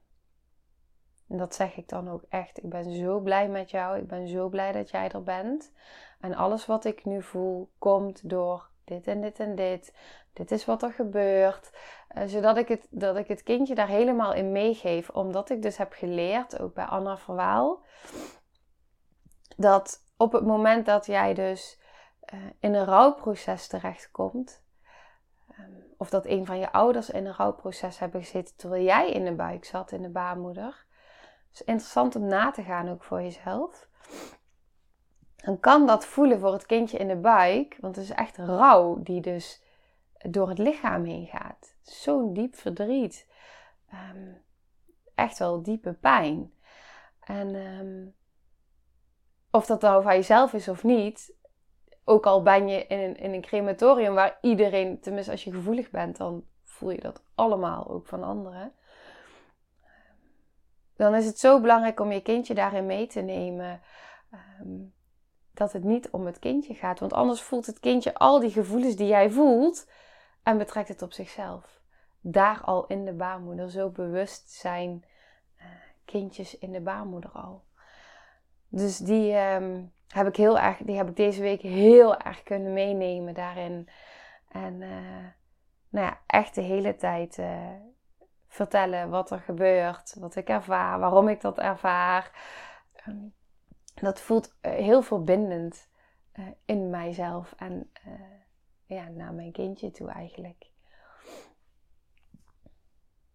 En 1.32 1.38
dat 1.38 1.54
zeg 1.54 1.76
ik 1.76 1.88
dan 1.88 2.10
ook 2.10 2.24
echt. 2.28 2.58
Ik 2.58 2.68
ben 2.68 2.96
zo 2.96 3.20
blij 3.20 3.48
met 3.48 3.70
jou. 3.70 3.98
Ik 3.98 4.06
ben 4.06 4.28
zo 4.28 4.48
blij 4.48 4.72
dat 4.72 4.90
jij 4.90 5.10
er 5.10 5.22
bent. 5.22 5.72
En 6.20 6.34
alles 6.34 6.66
wat 6.66 6.84
ik 6.84 7.04
nu 7.04 7.22
voel 7.22 7.70
komt 7.78 8.28
door 8.28 8.68
dit 8.84 9.06
en 9.06 9.20
dit 9.20 9.40
en 9.40 9.54
dit. 9.54 9.94
Dit 10.32 10.50
is 10.50 10.64
wat 10.64 10.82
er 10.82 10.92
gebeurt. 10.92 11.70
Uh, 12.16 12.22
zodat 12.26 12.56
ik 12.56 12.68
het, 12.68 12.86
dat 12.90 13.16
ik 13.16 13.28
het 13.28 13.42
kindje 13.42 13.74
daar 13.74 13.88
helemaal 13.88 14.34
in 14.34 14.52
meegeef. 14.52 15.10
Omdat 15.10 15.50
ik 15.50 15.62
dus 15.62 15.76
heb 15.76 15.92
geleerd, 15.92 16.60
ook 16.60 16.74
bij 16.74 16.84
Anna 16.84 17.16
Verwaal, 17.16 17.84
dat 19.56 20.04
op 20.16 20.32
het 20.32 20.44
moment 20.44 20.86
dat 20.86 21.06
jij 21.06 21.34
dus 21.34 21.80
uh, 22.34 22.40
in 22.58 22.74
een 22.74 22.84
rouwproces 22.84 23.66
terechtkomt, 23.66 24.64
um, 25.58 25.84
of 25.96 26.10
dat 26.10 26.26
een 26.26 26.46
van 26.46 26.58
je 26.58 26.72
ouders 26.72 27.10
in 27.10 27.26
een 27.26 27.34
rouwproces 27.34 27.98
hebben 27.98 28.20
gezeten 28.22 28.56
terwijl 28.56 28.84
jij 28.84 29.10
in 29.10 29.24
de 29.24 29.34
buik 29.34 29.64
zat, 29.64 29.92
in 29.92 30.02
de 30.02 30.10
baarmoeder. 30.10 30.90
Is 31.52 31.62
interessant 31.62 32.16
om 32.16 32.26
na 32.26 32.50
te 32.50 32.62
gaan 32.62 32.88
ook 32.88 33.04
voor 33.04 33.22
jezelf. 33.22 33.88
Dan 35.36 35.60
kan 35.60 35.86
dat 35.86 36.04
voelen 36.04 36.40
voor 36.40 36.52
het 36.52 36.66
kindje 36.66 36.98
in 36.98 37.08
de 37.08 37.16
buik, 37.16 37.76
want 37.80 37.96
het 37.96 38.04
is 38.04 38.10
echt 38.10 38.36
rouw 38.36 39.02
die 39.02 39.20
dus 39.20 39.62
door 40.30 40.48
het 40.48 40.58
lichaam 40.58 41.04
heen 41.04 41.26
gaat. 41.26 41.76
Zo'n 41.82 42.32
diep 42.32 42.54
verdriet. 42.54 43.26
Um, 44.14 44.42
echt 45.14 45.38
wel 45.38 45.62
diepe 45.62 45.92
pijn. 45.92 46.52
En 47.20 47.54
um, 47.54 48.14
of 49.50 49.66
dat 49.66 49.80
nou 49.80 50.02
van 50.02 50.14
jezelf 50.14 50.52
is 50.52 50.68
of 50.68 50.82
niet, 50.82 51.34
ook 52.04 52.26
al 52.26 52.42
ben 52.42 52.68
je 52.68 52.86
in 52.86 52.98
een, 52.98 53.16
in 53.16 53.32
een 53.32 53.40
crematorium 53.40 54.14
waar 54.14 54.38
iedereen, 54.40 55.00
tenminste 55.00 55.32
als 55.32 55.44
je 55.44 55.52
gevoelig 55.52 55.90
bent, 55.90 56.16
dan 56.16 56.44
voel 56.64 56.90
je 56.90 57.00
dat 57.00 57.22
allemaal 57.34 57.90
ook 57.90 58.06
van 58.06 58.22
anderen. 58.22 58.72
Dan 61.02 61.14
is 61.14 61.26
het 61.26 61.38
zo 61.38 61.60
belangrijk 61.60 62.00
om 62.00 62.12
je 62.12 62.22
kindje 62.22 62.54
daarin 62.54 62.86
mee 62.86 63.06
te 63.06 63.20
nemen. 63.20 63.80
Um, 64.60 64.94
dat 65.54 65.72
het 65.72 65.84
niet 65.84 66.10
om 66.10 66.26
het 66.26 66.38
kindje 66.38 66.74
gaat. 66.74 67.00
Want 67.00 67.12
anders 67.12 67.42
voelt 67.42 67.66
het 67.66 67.80
kindje 67.80 68.14
al 68.14 68.40
die 68.40 68.50
gevoelens 68.50 68.96
die 68.96 69.06
jij 69.06 69.30
voelt 69.30 69.90
en 70.42 70.58
betrekt 70.58 70.88
het 70.88 71.02
op 71.02 71.12
zichzelf. 71.12 71.80
Daar 72.20 72.60
al 72.60 72.86
in 72.86 73.04
de 73.04 73.12
baarmoeder. 73.12 73.70
Zo 73.70 73.88
bewust 73.88 74.50
zijn 74.50 75.04
uh, 75.58 75.64
kindjes 76.04 76.58
in 76.58 76.72
de 76.72 76.80
baarmoeder 76.80 77.30
al. 77.30 77.64
Dus 78.68 78.98
die 78.98 79.34
um, 79.34 79.92
heb 80.08 80.26
ik 80.26 80.36
heel 80.36 80.58
erg, 80.58 80.76
die 80.76 80.96
heb 80.96 81.08
ik 81.08 81.16
deze 81.16 81.40
week 81.40 81.60
heel 81.60 82.16
erg 82.16 82.42
kunnen 82.42 82.72
meenemen 82.72 83.34
daarin. 83.34 83.88
En 84.48 84.80
uh, 84.80 85.26
nou 85.88 86.06
ja, 86.06 86.20
echt 86.26 86.54
de 86.54 86.60
hele 86.60 86.96
tijd 86.96 87.38
uh, 87.38 87.68
vertellen 88.52 89.10
wat 89.10 89.30
er 89.30 89.40
gebeurt, 89.40 90.14
wat 90.14 90.36
ik 90.36 90.48
ervaar, 90.48 90.98
waarom 90.98 91.28
ik 91.28 91.40
dat 91.40 91.58
ervaar. 91.58 92.30
Um, 93.08 93.34
dat 93.94 94.20
voelt 94.20 94.54
heel 94.60 95.02
verbindend 95.02 95.88
uh, 96.34 96.46
in 96.64 96.90
mijzelf 96.90 97.54
en 97.56 97.92
ja, 98.84 99.08
naar 99.08 99.32
mijn 99.32 99.52
kindje 99.52 99.90
toe 99.90 100.10
eigenlijk. 100.10 100.70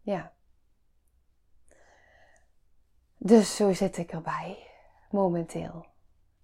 Ja. 0.02 0.34
Dus 3.18 3.56
zo 3.56 3.74
zit 3.74 3.98
ik 3.98 4.12
erbij 4.12 4.68
momenteel. 5.10 5.86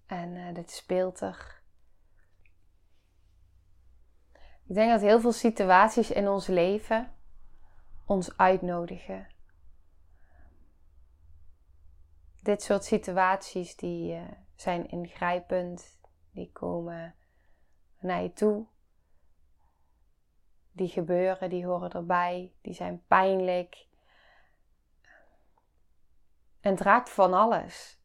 En 0.06 0.54
dit 0.54 0.70
speelt 0.70 1.20
er. 1.20 1.62
Ik 4.66 4.74
denk 4.74 4.90
dat 4.90 5.00
heel 5.00 5.20
veel 5.20 5.32
situaties 5.32 6.10
in 6.10 6.28
ons 6.28 6.46
leven 6.46 7.14
ons 8.04 8.36
uitnodigen. 8.36 9.26
Dit 12.42 12.62
soort 12.62 12.84
situaties 12.84 13.76
die 13.76 14.14
uh, 14.14 14.22
zijn 14.54 14.88
ingrijpend, 14.88 15.98
die 16.30 16.52
komen 16.52 17.14
naar 17.98 18.22
je 18.22 18.32
toe. 18.32 18.66
Die 20.72 20.88
gebeuren, 20.88 21.50
die 21.50 21.66
horen 21.66 21.90
erbij, 21.90 22.52
die 22.60 22.74
zijn 22.74 23.04
pijnlijk. 23.06 23.86
En 26.60 26.70
het 26.70 26.80
raakt 26.80 27.10
van 27.10 27.34
alles. 27.34 28.02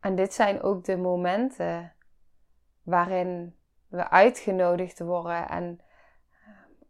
En 0.00 0.14
dit 0.14 0.34
zijn 0.34 0.62
ook 0.62 0.84
de 0.84 0.96
momenten 0.96 1.94
waarin 2.82 3.58
we 3.86 4.08
uitgenodigd 4.08 4.98
worden 4.98 5.48
en 5.48 5.80
eh, 5.80 5.91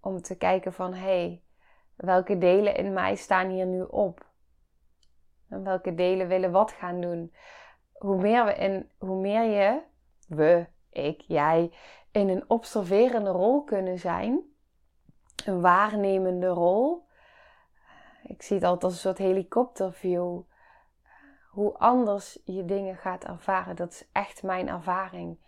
om 0.03 0.23
te 0.23 0.37
kijken 0.37 0.73
van 0.73 0.95
hé, 0.95 1.01
hey, 1.01 1.43
welke 1.97 2.39
delen 2.39 2.75
in 2.75 2.93
mij 2.93 3.15
staan 3.15 3.49
hier 3.49 3.67
nu 3.67 3.83
op? 3.83 4.27
En 5.49 5.65
welke 5.65 5.95
delen 5.95 6.29
willen 6.29 6.51
wat 6.51 6.73
gaan 6.73 7.01
doen? 7.01 7.35
Hoe 7.93 8.21
meer, 8.21 8.45
we 8.45 8.55
in, 8.55 8.91
hoe 8.99 9.21
meer 9.21 9.43
je, 9.43 9.81
we, 10.29 10.67
ik, 10.91 11.21
jij, 11.21 11.73
in 12.11 12.29
een 12.29 12.45
observerende 12.51 13.31
rol 13.31 13.65
kunnen 13.65 13.99
zijn, 13.99 14.41
een 15.45 15.61
waarnemende 15.61 16.49
rol. 16.49 17.07
Ik 18.23 18.43
zie 18.43 18.57
het 18.57 18.65
altijd 18.65 18.85
als 18.85 18.93
een 18.93 18.99
soort 18.99 19.19
helikopterview 19.19 20.41
hoe 21.53 21.79
anders 21.79 22.39
je 22.45 22.65
dingen 22.65 22.97
gaat 22.97 23.25
ervaren. 23.25 23.77
Dat 23.77 23.91
is 23.91 24.09
echt 24.13 24.43
mijn 24.43 24.69
ervaring. 24.69 25.39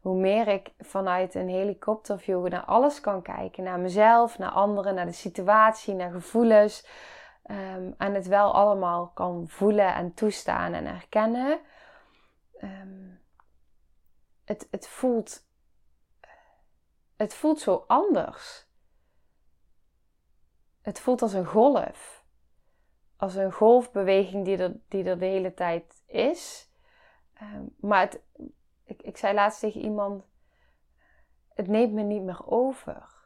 Hoe 0.00 0.16
meer 0.16 0.48
ik 0.48 0.72
vanuit 0.78 1.34
een 1.34 1.48
helikopterview 1.48 2.48
naar 2.48 2.64
alles 2.64 3.00
kan 3.00 3.22
kijken, 3.22 3.64
naar 3.64 3.78
mezelf, 3.78 4.38
naar 4.38 4.50
anderen, 4.50 4.94
naar 4.94 5.06
de 5.06 5.12
situatie, 5.12 5.94
naar 5.94 6.10
gevoelens. 6.10 6.86
Um, 7.50 7.94
en 7.98 8.14
het 8.14 8.26
wel 8.26 8.54
allemaal 8.54 9.10
kan 9.14 9.48
voelen 9.48 9.94
en 9.94 10.14
toestaan 10.14 10.72
en 10.72 10.86
erkennen. 10.86 11.60
Um, 12.62 13.20
het, 14.44 14.68
het, 14.70 14.88
voelt, 14.88 15.46
het 17.16 17.34
voelt 17.34 17.60
zo 17.60 17.84
anders. 17.86 18.68
Het 20.82 21.00
voelt 21.00 21.22
als 21.22 21.32
een 21.32 21.46
golf 21.46 22.20
als 23.20 23.34
een 23.34 23.52
golfbeweging 23.52 24.44
die 24.44 24.56
er, 24.56 24.76
die 24.88 25.04
er 25.04 25.18
de 25.18 25.24
hele 25.24 25.54
tijd 25.54 26.02
is. 26.06 26.70
Ehm, 27.34 27.64
maar 27.80 28.00
het, 28.00 28.20
ik, 28.90 29.02
ik 29.02 29.16
zei 29.16 29.34
laatst 29.34 29.60
tegen 29.60 29.80
iemand: 29.80 30.24
het 31.54 31.68
neemt 31.68 31.92
me 31.92 32.02
niet 32.02 32.22
meer 32.22 32.46
over. 32.46 33.18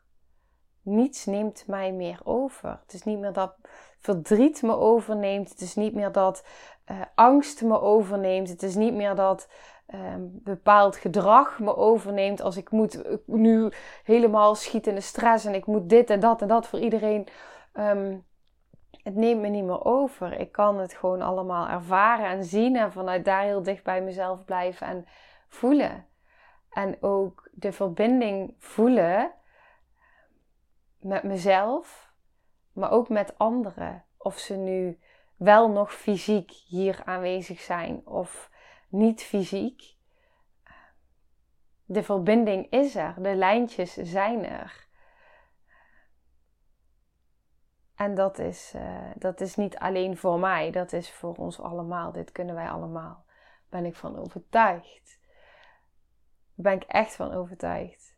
Niets 0.82 1.24
neemt 1.24 1.66
mij 1.66 1.92
meer 1.92 2.20
over. 2.24 2.78
Het 2.82 2.92
is 2.92 3.02
niet 3.02 3.18
meer 3.18 3.32
dat 3.32 3.56
verdriet 3.98 4.62
me 4.62 4.76
overneemt. 4.76 5.48
Het 5.48 5.60
is 5.60 5.74
niet 5.74 5.94
meer 5.94 6.12
dat 6.12 6.46
uh, 6.86 7.00
angst 7.14 7.62
me 7.62 7.80
overneemt. 7.80 8.48
Het 8.48 8.62
is 8.62 8.74
niet 8.74 8.94
meer 8.94 9.14
dat 9.14 9.48
um, 9.94 10.40
bepaald 10.42 10.96
gedrag 10.96 11.58
me 11.58 11.76
overneemt. 11.76 12.40
Als 12.40 12.56
ik 12.56 12.70
moet 12.70 13.02
nu 13.26 13.72
helemaal 14.02 14.54
schieten 14.54 14.90
in 14.90 14.96
de 14.98 15.04
stress 15.04 15.44
en 15.44 15.54
ik 15.54 15.66
moet 15.66 15.88
dit 15.88 16.10
en 16.10 16.20
dat 16.20 16.42
en 16.42 16.48
dat 16.48 16.66
voor 16.66 16.78
iedereen. 16.78 17.28
Um, 17.74 18.26
het 19.02 19.14
neemt 19.14 19.40
me 19.40 19.48
niet 19.48 19.64
meer 19.64 19.84
over. 19.84 20.32
Ik 20.40 20.52
kan 20.52 20.78
het 20.78 20.94
gewoon 20.94 21.22
allemaal 21.22 21.68
ervaren 21.68 22.26
en 22.26 22.44
zien 22.44 22.76
en 22.76 22.92
vanuit 22.92 23.24
daar 23.24 23.42
heel 23.42 23.62
dicht 23.62 23.84
bij 23.84 24.02
mezelf 24.02 24.44
blijven 24.44 24.86
en 24.86 25.06
voelen. 25.54 26.06
En 26.70 27.02
ook 27.02 27.48
de 27.52 27.72
verbinding 27.72 28.54
voelen 28.58 29.32
met 30.98 31.22
mezelf, 31.22 32.12
maar 32.72 32.90
ook 32.90 33.08
met 33.08 33.38
anderen. 33.38 34.04
Of 34.16 34.38
ze 34.38 34.54
nu 34.54 34.98
wel 35.36 35.70
nog 35.70 35.92
fysiek 35.92 36.50
hier 36.50 37.02
aanwezig 37.04 37.60
zijn 37.60 38.06
of 38.06 38.50
niet 38.88 39.22
fysiek. 39.22 39.96
De 41.84 42.02
verbinding 42.02 42.70
is 42.70 42.94
er, 42.94 43.14
de 43.22 43.34
lijntjes 43.34 43.92
zijn 43.92 44.44
er. 44.44 44.86
En 47.94 48.14
dat 48.14 48.38
is, 48.38 48.72
uh, 48.76 49.10
dat 49.14 49.40
is 49.40 49.56
niet 49.56 49.78
alleen 49.78 50.16
voor 50.16 50.38
mij, 50.38 50.70
dat 50.70 50.92
is 50.92 51.10
voor 51.12 51.34
ons 51.34 51.60
allemaal. 51.60 52.12
Dit 52.12 52.32
kunnen 52.32 52.54
wij 52.54 52.68
allemaal. 52.68 53.24
Ben 53.68 53.84
ik 53.84 53.96
van 53.96 54.18
overtuigd. 54.18 55.22
Daar 56.54 56.72
ben 56.72 56.82
ik 56.82 56.82
echt 56.82 57.16
van 57.16 57.32
overtuigd. 57.32 58.16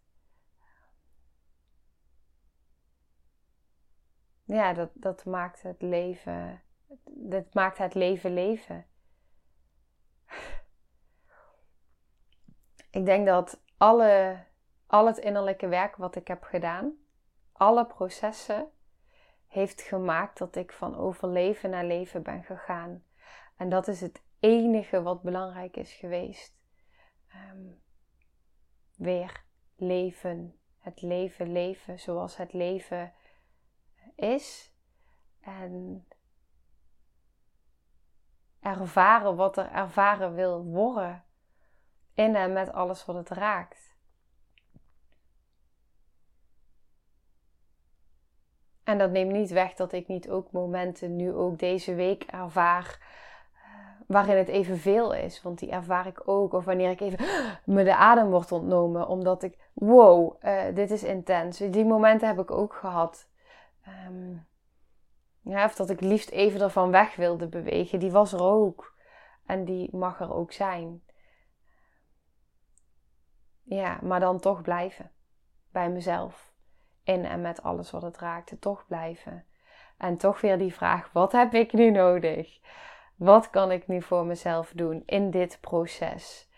Ja, 4.44 4.72
dat, 4.72 4.90
dat 4.94 5.24
maakt 5.24 5.62
het 5.62 5.82
leven. 5.82 6.62
Dat 7.04 7.54
maakt 7.54 7.78
het 7.78 7.94
leven 7.94 8.34
leven. 8.34 8.86
Ik 12.90 13.04
denk 13.04 13.26
dat 13.26 13.62
alle, 13.76 14.44
al 14.86 15.06
het 15.06 15.18
innerlijke 15.18 15.68
werk 15.68 15.96
wat 15.96 16.16
ik 16.16 16.28
heb 16.28 16.42
gedaan, 16.42 16.92
alle 17.52 17.86
processen, 17.86 18.70
heeft 19.46 19.82
gemaakt 19.82 20.38
dat 20.38 20.56
ik 20.56 20.72
van 20.72 20.96
overleven 20.96 21.70
naar 21.70 21.84
leven 21.84 22.22
ben 22.22 22.44
gegaan. 22.44 23.04
En 23.56 23.68
dat 23.68 23.88
is 23.88 24.00
het 24.00 24.22
enige 24.40 25.02
wat 25.02 25.22
belangrijk 25.22 25.76
is 25.76 25.92
geweest. 25.92 26.56
Ehm, 27.28 27.66
weer 28.96 29.44
leven. 29.76 30.58
Het 30.78 31.02
leven 31.02 31.52
leven 31.52 31.98
zoals 31.98 32.36
het 32.36 32.52
leven 32.52 33.12
is. 34.14 34.72
En 35.40 36.06
ervaren 38.60 39.36
wat 39.36 39.56
er 39.56 39.70
ervaren 39.70 40.34
wil 40.34 40.64
worden. 40.64 41.24
In 42.14 42.36
en 42.36 42.52
met 42.52 42.72
alles 42.72 43.04
wat 43.04 43.16
het 43.16 43.28
raakt. 43.28 43.96
En 48.86 48.98
dat 48.98 49.10
neemt 49.10 49.32
niet 49.32 49.50
weg 49.50 49.74
dat 49.74 49.92
ik 49.92 50.08
niet 50.08 50.30
ook 50.30 50.50
momenten 50.50 51.16
nu 51.16 51.32
ook 51.32 51.58
deze 51.58 51.94
week 51.94 52.22
ervaar 52.22 53.00
waarin 54.06 54.36
het 54.36 54.48
evenveel 54.48 55.14
is. 55.14 55.42
Want 55.42 55.58
die 55.58 55.70
ervaar 55.70 56.06
ik 56.06 56.28
ook. 56.28 56.52
Of 56.52 56.64
wanneer 56.64 56.90
ik 56.90 57.00
even 57.00 57.26
me 57.74 57.84
de 57.84 57.96
adem 57.96 58.30
wordt 58.30 58.52
ontnomen. 58.52 59.08
Omdat 59.08 59.42
ik, 59.42 59.58
wow, 59.72 60.44
uh, 60.44 60.62
dit 60.74 60.90
is 60.90 61.02
intens. 61.02 61.58
Die 61.58 61.84
momenten 61.84 62.28
heb 62.28 62.38
ik 62.38 62.50
ook 62.50 62.74
gehad. 62.74 63.28
Um, 64.06 64.46
ja, 65.40 65.64
of 65.64 65.74
dat 65.74 65.90
ik 65.90 66.00
liefst 66.00 66.30
even 66.30 66.60
ervan 66.60 66.90
weg 66.90 67.16
wilde 67.16 67.48
bewegen. 67.48 67.98
Die 67.98 68.10
was 68.10 68.32
er 68.32 68.42
ook. 68.42 68.94
En 69.46 69.64
die 69.64 69.96
mag 69.96 70.20
er 70.20 70.34
ook 70.34 70.52
zijn. 70.52 71.02
Ja, 73.62 73.98
maar 74.02 74.20
dan 74.20 74.40
toch 74.40 74.62
blijven. 74.62 75.10
Bij 75.70 75.90
mezelf 75.90 76.54
in 77.02 77.24
en 77.24 77.40
met 77.40 77.62
alles 77.62 77.90
wat 77.90 78.02
het 78.02 78.18
raakte, 78.18 78.58
toch 78.58 78.86
blijven. 78.86 79.44
En 79.96 80.16
toch 80.16 80.40
weer 80.40 80.58
die 80.58 80.74
vraag: 80.74 81.12
wat 81.12 81.32
heb 81.32 81.54
ik 81.54 81.72
nu 81.72 81.90
nodig? 81.90 82.58
Wat 83.16 83.50
kan 83.50 83.70
ik 83.70 83.86
nu 83.86 84.02
voor 84.02 84.26
mezelf 84.26 84.72
doen 84.74 85.02
in 85.06 85.30
dit 85.30 85.58
proces? 85.60 86.48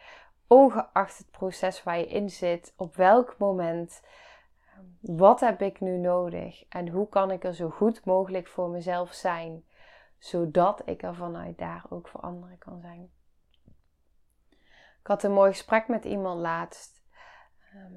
Ongeacht 0.46 1.18
het 1.18 1.30
proces 1.30 1.82
waar 1.82 1.98
je 1.98 2.06
in 2.06 2.30
zit, 2.30 2.72
op 2.76 2.96
welk 2.96 3.36
moment, 3.38 4.02
wat 5.00 5.40
heb 5.40 5.62
ik 5.62 5.80
nu 5.80 5.96
nodig? 5.96 6.64
En 6.68 6.88
hoe 6.88 7.08
kan 7.08 7.30
ik 7.30 7.44
er 7.44 7.54
zo 7.54 7.70
goed 7.70 8.04
mogelijk 8.04 8.46
voor 8.46 8.68
mezelf 8.68 9.12
zijn, 9.12 9.64
zodat 10.18 10.82
ik 10.84 11.02
er 11.02 11.14
vanuit 11.14 11.58
daar 11.58 11.84
ook 11.88 12.08
voor 12.08 12.20
anderen 12.20 12.58
kan 12.58 12.80
zijn? 12.80 13.10
Ik 15.00 15.06
had 15.06 15.22
een 15.22 15.32
mooi 15.32 15.50
gesprek 15.50 15.88
met 15.88 16.04
iemand 16.04 16.40
laatst. 16.40 17.02
Ehm, 17.72 17.92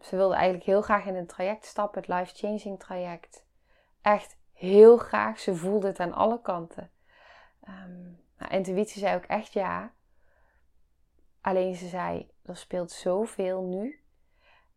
ze 0.00 0.16
wilde 0.16 0.34
eigenlijk 0.34 0.64
heel 0.64 0.82
graag 0.82 1.06
in 1.06 1.14
een 1.14 1.26
traject 1.26 1.64
stappen, 1.64 2.00
het 2.00 2.10
life-changing 2.10 2.78
traject. 2.78 3.44
Echt 4.02 4.36
heel 4.52 4.96
graag. 4.96 5.38
Ze 5.38 5.56
voelde 5.56 5.86
het 5.86 6.00
aan 6.00 6.12
alle 6.12 6.40
kanten. 6.40 6.90
Um, 7.68 8.24
intuïtie 8.50 9.00
zei 9.00 9.16
ook 9.16 9.24
echt 9.24 9.52
ja. 9.52 9.92
Alleen 11.40 11.74
ze 11.74 11.88
zei, 11.88 12.30
er 12.42 12.56
speelt 12.56 12.90
zoveel 12.90 13.62
nu. 13.62 14.00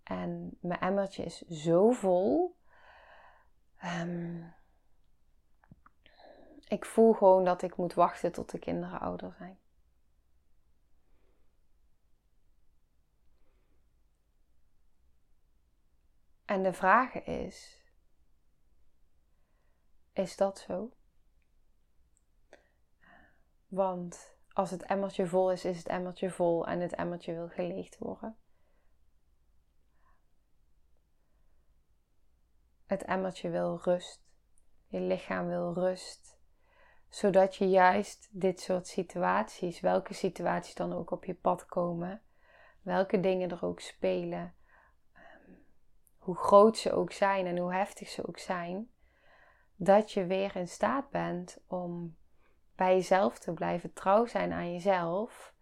En 0.03 0.57
mijn 0.61 0.79
emmertje 0.79 1.23
is 1.23 1.41
zo 1.41 1.91
vol. 1.91 2.57
Um, 3.83 4.53
ik 6.67 6.85
voel 6.85 7.13
gewoon 7.13 7.43
dat 7.43 7.61
ik 7.61 7.75
moet 7.75 7.93
wachten 7.93 8.31
tot 8.31 8.51
de 8.51 8.59
kinderen 8.59 8.99
ouder 8.99 9.33
zijn. 9.37 9.59
En 16.45 16.63
de 16.63 16.73
vraag 16.73 17.13
is: 17.13 17.83
is 20.13 20.35
dat 20.35 20.59
zo? 20.59 20.93
Want 23.69 24.35
als 24.53 24.71
het 24.71 24.83
emmertje 24.83 25.27
vol 25.27 25.51
is, 25.51 25.65
is 25.65 25.77
het 25.77 25.87
emmertje 25.87 26.31
vol 26.31 26.67
en 26.67 26.79
het 26.79 26.95
emmertje 26.95 27.33
wil 27.33 27.47
geleegd 27.47 27.97
worden. 27.97 28.37
Het 32.85 33.03
emmertje 33.03 33.49
wil 33.49 33.79
rust. 33.83 34.21
Je 34.87 34.99
lichaam 34.99 35.47
wil 35.47 35.73
rust. 35.73 36.37
Zodat 37.09 37.55
je 37.55 37.69
juist 37.69 38.29
dit 38.31 38.59
soort 38.59 38.87
situaties, 38.87 39.79
welke 39.79 40.13
situaties 40.13 40.75
dan 40.75 40.93
ook 40.93 41.11
op 41.11 41.25
je 41.25 41.33
pad 41.33 41.65
komen, 41.65 42.21
welke 42.81 43.19
dingen 43.19 43.49
er 43.49 43.65
ook 43.65 43.79
spelen, 43.79 44.53
hoe 46.17 46.35
groot 46.35 46.77
ze 46.77 46.91
ook 46.91 47.11
zijn 47.11 47.45
en 47.45 47.57
hoe 47.57 47.73
heftig 47.73 48.09
ze 48.09 48.27
ook 48.27 48.37
zijn, 48.37 48.91
dat 49.75 50.11
je 50.11 50.25
weer 50.25 50.55
in 50.55 50.67
staat 50.67 51.09
bent 51.09 51.57
om 51.67 52.17
bij 52.79 52.93
jezelf 52.93 53.39
te 53.39 53.53
blijven, 53.53 53.93
trouw 53.93 54.25
zijn 54.25 54.51
aan 54.51 54.71
jezelf, 54.71 55.53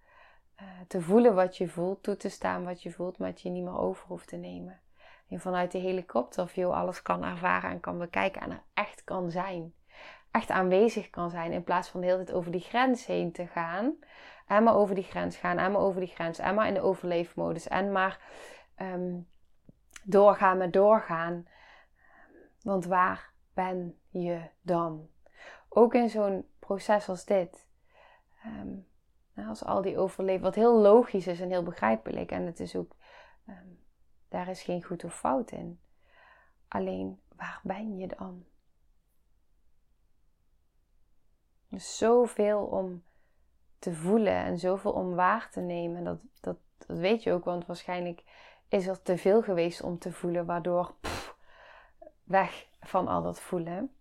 uh, 0.62 0.67
te 0.88 1.01
voelen 1.01 1.36
wat 1.36 1.58
je 1.58 1.67
voelt, 1.67 2.03
toe 2.03 2.17
te 2.17 2.30
staan 2.30 2.63
wat 2.63 2.84
je 2.84 2.91
voelt, 2.91 3.17
maar 3.17 3.30
dat 3.30 3.41
je 3.41 3.49
niet 3.49 3.63
meer 3.63 3.77
over 3.77 4.08
hoeft 4.08 4.27
te 4.27 4.36
nemen. 4.36 4.80
En 5.30 5.39
vanuit 5.39 5.71
de 5.71 5.77
helikopterview 5.77 6.71
alles 6.71 7.01
kan 7.01 7.23
ervaren 7.23 7.69
en 7.69 7.80
kan 7.80 7.97
bekijken 7.97 8.41
en 8.41 8.51
er 8.51 8.63
echt 8.73 9.03
kan 9.03 9.32
zijn. 9.32 9.73
Echt 10.32 10.49
aanwezig 10.49 11.10
kan 11.10 11.30
zijn 11.30 11.51
in 11.51 11.63
plaats 11.63 11.89
van 11.89 12.01
de 12.01 12.06
hele 12.06 12.23
tijd 12.23 12.38
over 12.38 12.51
die 12.51 12.62
grens 12.62 13.06
heen 13.06 13.32
te 13.32 13.47
gaan. 13.47 13.95
En 14.47 14.63
maar 14.63 14.75
over 14.75 14.95
die 14.95 15.03
grens 15.03 15.38
gaan, 15.38 15.58
en 15.58 15.71
maar 15.71 15.82
over 15.82 15.99
die 15.99 16.13
grens, 16.13 16.39
en 16.39 16.56
maar 16.56 16.67
in 16.67 16.73
de 16.73 16.82
overleefmodus, 16.82 17.67
en 17.67 17.91
maar 17.91 18.19
um, 18.82 19.27
doorgaan 20.03 20.58
met 20.58 20.73
doorgaan. 20.73 21.47
Want 22.62 22.86
waar 22.86 23.32
ben 23.53 23.99
je 24.10 24.41
dan? 24.62 25.08
Ook 25.69 25.93
in 25.93 26.10
zo'n 26.10 26.45
proces 26.67 27.10
als 27.10 27.25
dit. 27.25 27.67
Um, 28.45 28.88
als 29.47 29.63
al 29.63 29.82
die 29.82 29.97
overleven, 29.97 30.43
wat 30.43 30.56
heel 30.56 30.80
logisch 30.82 31.27
is 31.27 31.39
en 31.39 31.49
heel 31.49 31.63
begrijpelijk. 31.63 32.32
En 32.32 32.45
het 32.45 32.60
is 32.60 32.75
ook, 32.75 32.95
ehm, 33.45 33.67
daar 34.30 34.47
is 34.47 34.62
geen 34.62 34.84
goed 34.84 35.03
of 35.03 35.15
fout 35.15 35.51
in. 35.51 35.80
Alleen, 36.67 37.19
waar 37.36 37.60
ben 37.63 37.97
je 37.97 38.08
dan? 38.08 38.45
Er 41.69 41.75
is 41.75 41.97
zoveel 41.97 42.65
om 42.65 43.03
te 43.80 43.93
voelen 43.93 44.36
en 44.36 44.60
zoveel 44.60 44.91
om 44.91 45.15
waar 45.15 45.49
te 45.49 45.60
nemen. 45.60 46.03
Dat, 46.03 46.19
dat, 46.41 46.58
dat 46.77 46.97
weet 46.97 47.23
je 47.23 47.32
ook, 47.32 47.45
want 47.45 47.65
waarschijnlijk 47.65 48.23
is 48.67 48.88
er 48.88 49.01
te 49.01 49.17
veel 49.17 49.41
geweest 49.41 49.82
om 49.82 49.99
te 49.99 50.12
voelen, 50.12 50.45
waardoor 50.45 50.95
weg 52.23 52.67
van 52.80 53.08
al 53.08 53.21
dat 53.21 53.39
voelen. 53.39 53.96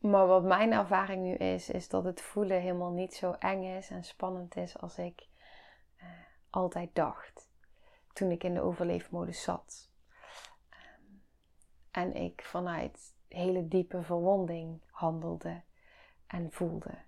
Maar 0.00 0.26
wat 0.26 0.42
mijn 0.42 0.72
ervaring 0.72 1.22
nu 1.22 1.34
is, 1.34 1.70
is 1.70 1.88
dat 1.88 2.04
het 2.04 2.20
voelen 2.20 2.60
helemaal 2.60 2.92
niet 2.92 3.14
zo 3.14 3.32
eng 3.32 3.62
is 3.64 3.90
en 3.90 4.04
spannend 4.04 4.56
is 4.56 4.78
als 4.78 4.98
ik 4.98 5.28
eh, 5.96 6.06
altijd 6.50 6.94
dacht. 6.94 7.48
Toen 8.12 8.30
ik 8.30 8.44
in 8.44 8.54
de 8.54 8.60
overleefmodus 8.60 9.42
zat. 9.42 9.88
en 11.90 12.14
ik 12.14 12.44
vanuit 12.44 13.14
hele 13.28 13.68
diepe 13.68 14.02
verwonding 14.02 14.80
handelde 14.90 15.62
en 16.26 16.52
voelde. 16.52 16.98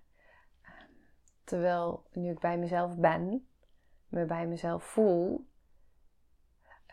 terwijl 1.43 2.05
nu 2.11 2.31
ik 2.31 2.39
bij 2.39 2.57
mezelf 2.57 2.97
ben, 2.97 3.47
me 4.07 4.25
bij 4.25 4.47
mezelf 4.47 4.83
voel, 4.83 5.47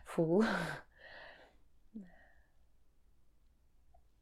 voel, 0.03 0.43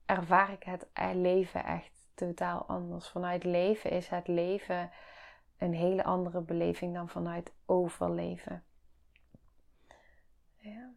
ervaar 0.10 0.52
ik 0.52 0.64
het 0.64 0.88
leven 1.14 1.66
echt 1.66 1.92
totaal 2.14 2.66
anders. 2.66 3.08
Vanuit 3.08 3.44
leven 3.44 3.92
is 3.92 4.08
het 4.08 4.28
leven 4.28 4.92
een 5.58 5.74
hele 5.74 6.04
andere 6.04 6.42
beleving 6.42 6.94
dan 6.94 7.10
vanuit 7.10 7.54
overleven. 7.66 8.64
Ja. 10.58 10.92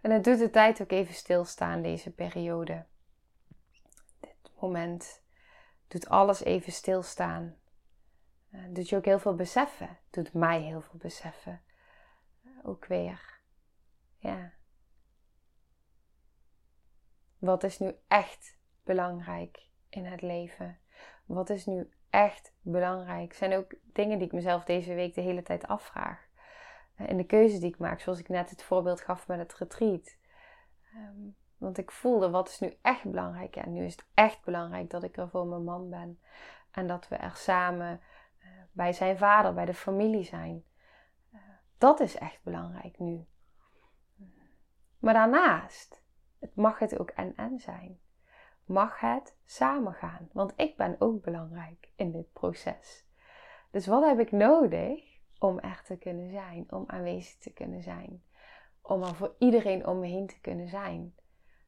En 0.00 0.10
het 0.10 0.24
doet 0.24 0.38
de 0.38 0.50
tijd 0.50 0.82
ook 0.82 0.90
even 0.90 1.14
stilstaan, 1.14 1.82
deze 1.82 2.10
periode 2.10 2.84
moment 4.60 5.22
doet 5.88 6.08
alles 6.08 6.44
even 6.44 6.72
stilstaan. 6.72 7.56
Uh, 8.50 8.60
doet 8.68 8.88
je 8.88 8.96
ook 8.96 9.04
heel 9.04 9.18
veel 9.18 9.34
beseffen. 9.34 9.98
Doet 10.10 10.32
mij 10.32 10.60
heel 10.60 10.80
veel 10.80 10.98
beseffen. 10.98 11.62
Ook 12.62 12.86
weer. 12.86 13.37
Ja. 14.18 14.52
Wat 17.38 17.62
is 17.62 17.78
nu 17.78 17.94
echt 18.08 18.58
belangrijk 18.84 19.68
in 19.88 20.04
het 20.04 20.22
leven? 20.22 20.78
Wat 21.24 21.50
is 21.50 21.66
nu 21.66 21.90
echt 22.10 22.54
belangrijk? 22.60 23.32
Zijn 23.32 23.54
ook 23.54 23.74
dingen 23.82 24.18
die 24.18 24.26
ik 24.26 24.32
mezelf 24.32 24.64
deze 24.64 24.94
week 24.94 25.14
de 25.14 25.20
hele 25.20 25.42
tijd 25.42 25.66
afvraag. 25.66 26.26
In 26.96 27.16
de 27.16 27.26
keuze 27.26 27.58
die 27.58 27.68
ik 27.68 27.78
maak, 27.78 28.00
zoals 28.00 28.18
ik 28.18 28.28
net 28.28 28.50
het 28.50 28.62
voorbeeld 28.62 29.00
gaf 29.00 29.28
met 29.28 29.38
het 29.38 29.54
retreat. 29.54 30.16
Um, 30.94 31.36
want 31.58 31.78
ik 31.78 31.90
voelde 31.90 32.30
wat 32.30 32.48
is 32.48 32.58
nu 32.58 32.76
echt 32.82 33.04
belangrijk. 33.04 33.56
En 33.56 33.72
nu 33.72 33.84
is 33.84 33.92
het 33.92 34.04
echt 34.14 34.44
belangrijk 34.44 34.90
dat 34.90 35.02
ik 35.02 35.16
er 35.16 35.28
voor 35.28 35.46
mijn 35.46 35.64
man 35.64 35.90
ben. 35.90 36.20
En 36.70 36.86
dat 36.86 37.08
we 37.08 37.16
er 37.16 37.36
samen 37.36 38.00
uh, 38.40 38.48
bij 38.72 38.92
zijn 38.92 39.18
vader, 39.18 39.54
bij 39.54 39.64
de 39.64 39.74
familie 39.74 40.24
zijn. 40.24 40.64
Uh, 41.34 41.40
dat 41.78 42.00
is 42.00 42.16
echt 42.16 42.42
belangrijk 42.42 42.98
nu. 42.98 43.26
Maar 44.98 45.14
daarnaast, 45.14 46.02
het 46.38 46.54
mag 46.54 46.78
het 46.78 46.98
ook 46.98 47.10
en-en 47.10 47.58
zijn. 47.58 48.00
Mag 48.64 49.00
het 49.00 49.36
samen 49.44 49.92
gaan. 49.92 50.28
Want 50.32 50.52
ik 50.56 50.76
ben 50.76 50.96
ook 50.98 51.22
belangrijk 51.22 51.88
in 51.96 52.12
dit 52.12 52.32
proces. 52.32 53.06
Dus 53.70 53.86
wat 53.86 54.04
heb 54.04 54.18
ik 54.18 54.32
nodig 54.32 55.18
om 55.38 55.58
er 55.58 55.82
te 55.84 55.98
kunnen 55.98 56.30
zijn? 56.30 56.66
Om 56.70 56.84
aanwezig 56.86 57.38
te 57.38 57.52
kunnen 57.52 57.82
zijn? 57.82 58.22
Om 58.82 59.02
er 59.02 59.14
voor 59.14 59.34
iedereen 59.38 59.86
om 59.86 59.98
me 59.98 60.06
heen 60.06 60.26
te 60.26 60.40
kunnen 60.40 60.68
zijn? 60.68 61.14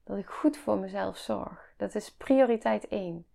Dat 0.05 0.19
ik 0.19 0.27
goed 0.27 0.57
voor 0.57 0.79
mezelf 0.79 1.17
zorg. 1.17 1.75
Dat 1.77 1.95
is 1.95 2.15
prioriteit 2.15 2.89
1. 2.89 3.27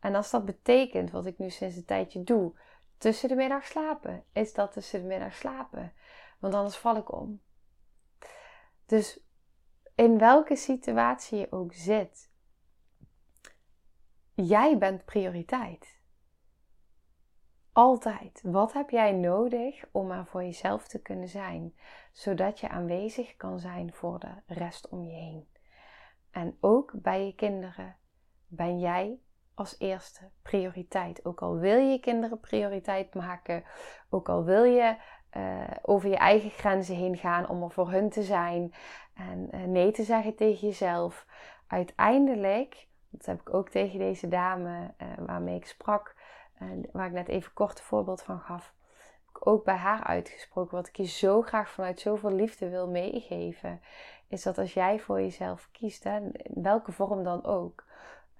En 0.00 0.14
als 0.14 0.30
dat 0.30 0.44
betekent, 0.44 1.10
wat 1.10 1.26
ik 1.26 1.38
nu 1.38 1.50
sinds 1.50 1.76
een 1.76 1.84
tijdje 1.84 2.24
doe, 2.24 2.52
tussen 2.98 3.28
de 3.28 3.34
middag 3.34 3.64
slapen, 3.64 4.24
is 4.32 4.54
dat 4.54 4.72
tussen 4.72 5.00
de 5.00 5.06
middag 5.06 5.34
slapen. 5.34 5.92
Want 6.38 6.54
anders 6.54 6.76
val 6.76 6.96
ik 6.96 7.12
om. 7.12 7.40
Dus 8.86 9.20
in 9.98 10.18
welke 10.18 10.56
situatie 10.56 11.38
je 11.38 11.52
ook 11.52 11.72
zit, 11.72 12.30
jij 14.34 14.78
bent 14.78 15.04
prioriteit. 15.04 16.00
Altijd. 17.72 18.40
Wat 18.42 18.72
heb 18.72 18.90
jij 18.90 19.12
nodig 19.12 19.84
om 19.92 20.10
er 20.10 20.26
voor 20.26 20.42
jezelf 20.42 20.88
te 20.88 21.02
kunnen 21.02 21.28
zijn, 21.28 21.74
zodat 22.12 22.60
je 22.60 22.68
aanwezig 22.68 23.36
kan 23.36 23.58
zijn 23.58 23.92
voor 23.92 24.18
de 24.18 24.34
rest 24.46 24.88
om 24.88 25.04
je 25.04 25.14
heen? 25.14 25.48
En 26.30 26.56
ook 26.60 26.92
bij 26.94 27.26
je 27.26 27.34
kinderen 27.34 27.96
ben 28.46 28.78
jij 28.78 29.20
als 29.54 29.78
eerste 29.78 30.30
prioriteit. 30.42 31.24
Ook 31.24 31.42
al 31.42 31.56
wil 31.56 31.78
je 31.78 32.00
kinderen 32.00 32.40
prioriteit 32.40 33.14
maken, 33.14 33.64
ook 34.10 34.28
al 34.28 34.44
wil 34.44 34.64
je 34.64 34.96
uh, 35.38 35.60
over 35.82 36.08
je 36.08 36.16
eigen 36.16 36.50
grenzen 36.50 36.96
heen 36.96 37.16
gaan 37.16 37.48
om 37.48 37.62
er 37.62 37.70
voor 37.70 37.90
hun 37.90 38.08
te 38.10 38.22
zijn 38.22 38.72
en 39.14 39.48
uh, 39.54 39.64
nee 39.64 39.90
te 39.90 40.02
zeggen 40.02 40.34
tegen 40.34 40.66
jezelf. 40.66 41.26
Uiteindelijk, 41.66 42.86
dat 43.08 43.26
heb 43.26 43.40
ik 43.40 43.54
ook 43.54 43.68
tegen 43.68 43.98
deze 43.98 44.28
dame 44.28 44.94
uh, 45.02 45.08
waarmee 45.26 45.56
ik 45.56 45.66
sprak, 45.66 46.16
waar 46.92 47.06
ik 47.06 47.12
net 47.12 47.28
even 47.28 47.52
kort 47.52 47.78
een 47.78 47.84
voorbeeld 47.84 48.22
van 48.22 48.40
gaf, 48.40 48.74
heb 49.26 49.36
ik 49.36 49.46
ook 49.46 49.64
bij 49.64 49.74
haar 49.76 50.04
uitgesproken. 50.04 50.76
Wat 50.76 50.88
ik 50.88 50.96
je 50.96 51.04
zo 51.04 51.42
graag 51.42 51.70
vanuit 51.70 52.00
zoveel 52.00 52.32
liefde 52.32 52.68
wil 52.68 52.88
meegeven, 52.88 53.80
is 54.28 54.42
dat 54.42 54.58
als 54.58 54.74
jij 54.74 54.98
voor 54.98 55.20
jezelf 55.20 55.68
kiest, 55.72 56.04
hè, 56.04 56.16
in 56.16 56.62
welke 56.62 56.92
vorm 56.92 57.24
dan 57.24 57.44
ook, 57.44 57.84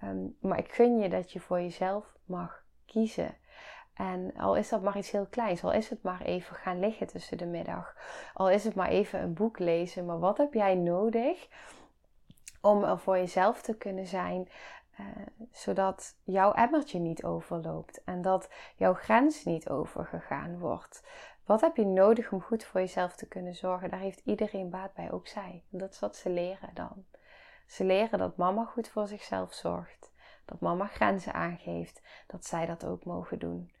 um, 0.03 0.37
maar 0.41 0.57
ik 0.57 0.71
gun 0.71 0.99
je 0.99 1.09
dat 1.09 1.31
je 1.31 1.39
voor 1.39 1.61
jezelf 1.61 2.15
mag 2.25 2.63
kiezen. 2.85 3.35
En 3.99 4.33
al 4.37 4.55
is 4.55 4.69
dat 4.69 4.81
maar 4.81 4.97
iets 4.97 5.11
heel 5.11 5.25
kleins, 5.29 5.63
al 5.63 5.71
is 5.71 5.89
het 5.89 6.03
maar 6.03 6.21
even 6.21 6.55
gaan 6.55 6.79
liggen 6.79 7.07
tussen 7.07 7.37
de 7.37 7.45
middag, 7.45 7.95
al 8.33 8.49
is 8.49 8.63
het 8.63 8.75
maar 8.75 8.87
even 8.87 9.21
een 9.21 9.33
boek 9.33 9.59
lezen, 9.59 10.05
maar 10.05 10.19
wat 10.19 10.37
heb 10.37 10.53
jij 10.53 10.75
nodig 10.75 11.47
om 12.61 12.83
er 12.83 12.99
voor 12.99 13.17
jezelf 13.17 13.61
te 13.61 13.77
kunnen 13.77 14.07
zijn, 14.07 14.49
uh, 14.99 15.05
zodat 15.51 16.15
jouw 16.23 16.53
emmertje 16.53 16.99
niet 16.99 17.23
overloopt 17.23 18.03
en 18.03 18.21
dat 18.21 18.49
jouw 18.75 18.93
grens 18.93 19.43
niet 19.43 19.69
overgegaan 19.69 20.59
wordt? 20.59 21.03
Wat 21.45 21.61
heb 21.61 21.75
je 21.75 21.85
nodig 21.85 22.31
om 22.31 22.41
goed 22.41 22.63
voor 22.63 22.79
jezelf 22.79 23.15
te 23.15 23.27
kunnen 23.27 23.55
zorgen? 23.55 23.89
Daar 23.89 23.99
heeft 23.99 24.21
iedereen 24.25 24.69
baat 24.69 24.93
bij, 24.93 25.11
ook 25.11 25.27
zij. 25.27 25.63
Dat 25.69 25.91
is 25.93 25.99
wat 25.99 26.15
ze 26.15 26.29
leren 26.29 26.69
dan. 26.73 27.05
Ze 27.67 27.83
leren 27.83 28.19
dat 28.19 28.37
mama 28.37 28.65
goed 28.65 28.87
voor 28.87 29.07
zichzelf 29.07 29.53
zorgt, 29.53 30.11
dat 30.45 30.59
mama 30.59 30.85
grenzen 30.85 31.33
aangeeft, 31.33 32.01
dat 32.27 32.45
zij 32.45 32.65
dat 32.65 32.85
ook 32.85 33.05
mogen 33.05 33.39
doen. 33.39 33.71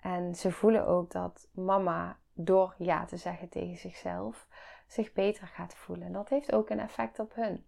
En 0.00 0.34
ze 0.34 0.52
voelen 0.52 0.86
ook 0.86 1.10
dat 1.10 1.48
mama 1.52 2.18
door 2.32 2.74
ja 2.78 3.04
te 3.04 3.16
zeggen 3.16 3.48
tegen 3.48 3.76
zichzelf 3.76 4.46
zich 4.86 5.12
beter 5.12 5.46
gaat 5.46 5.74
voelen. 5.74 6.06
En 6.06 6.12
dat 6.12 6.28
heeft 6.28 6.52
ook 6.52 6.70
een 6.70 6.80
effect 6.80 7.18
op 7.18 7.34
hun. 7.34 7.66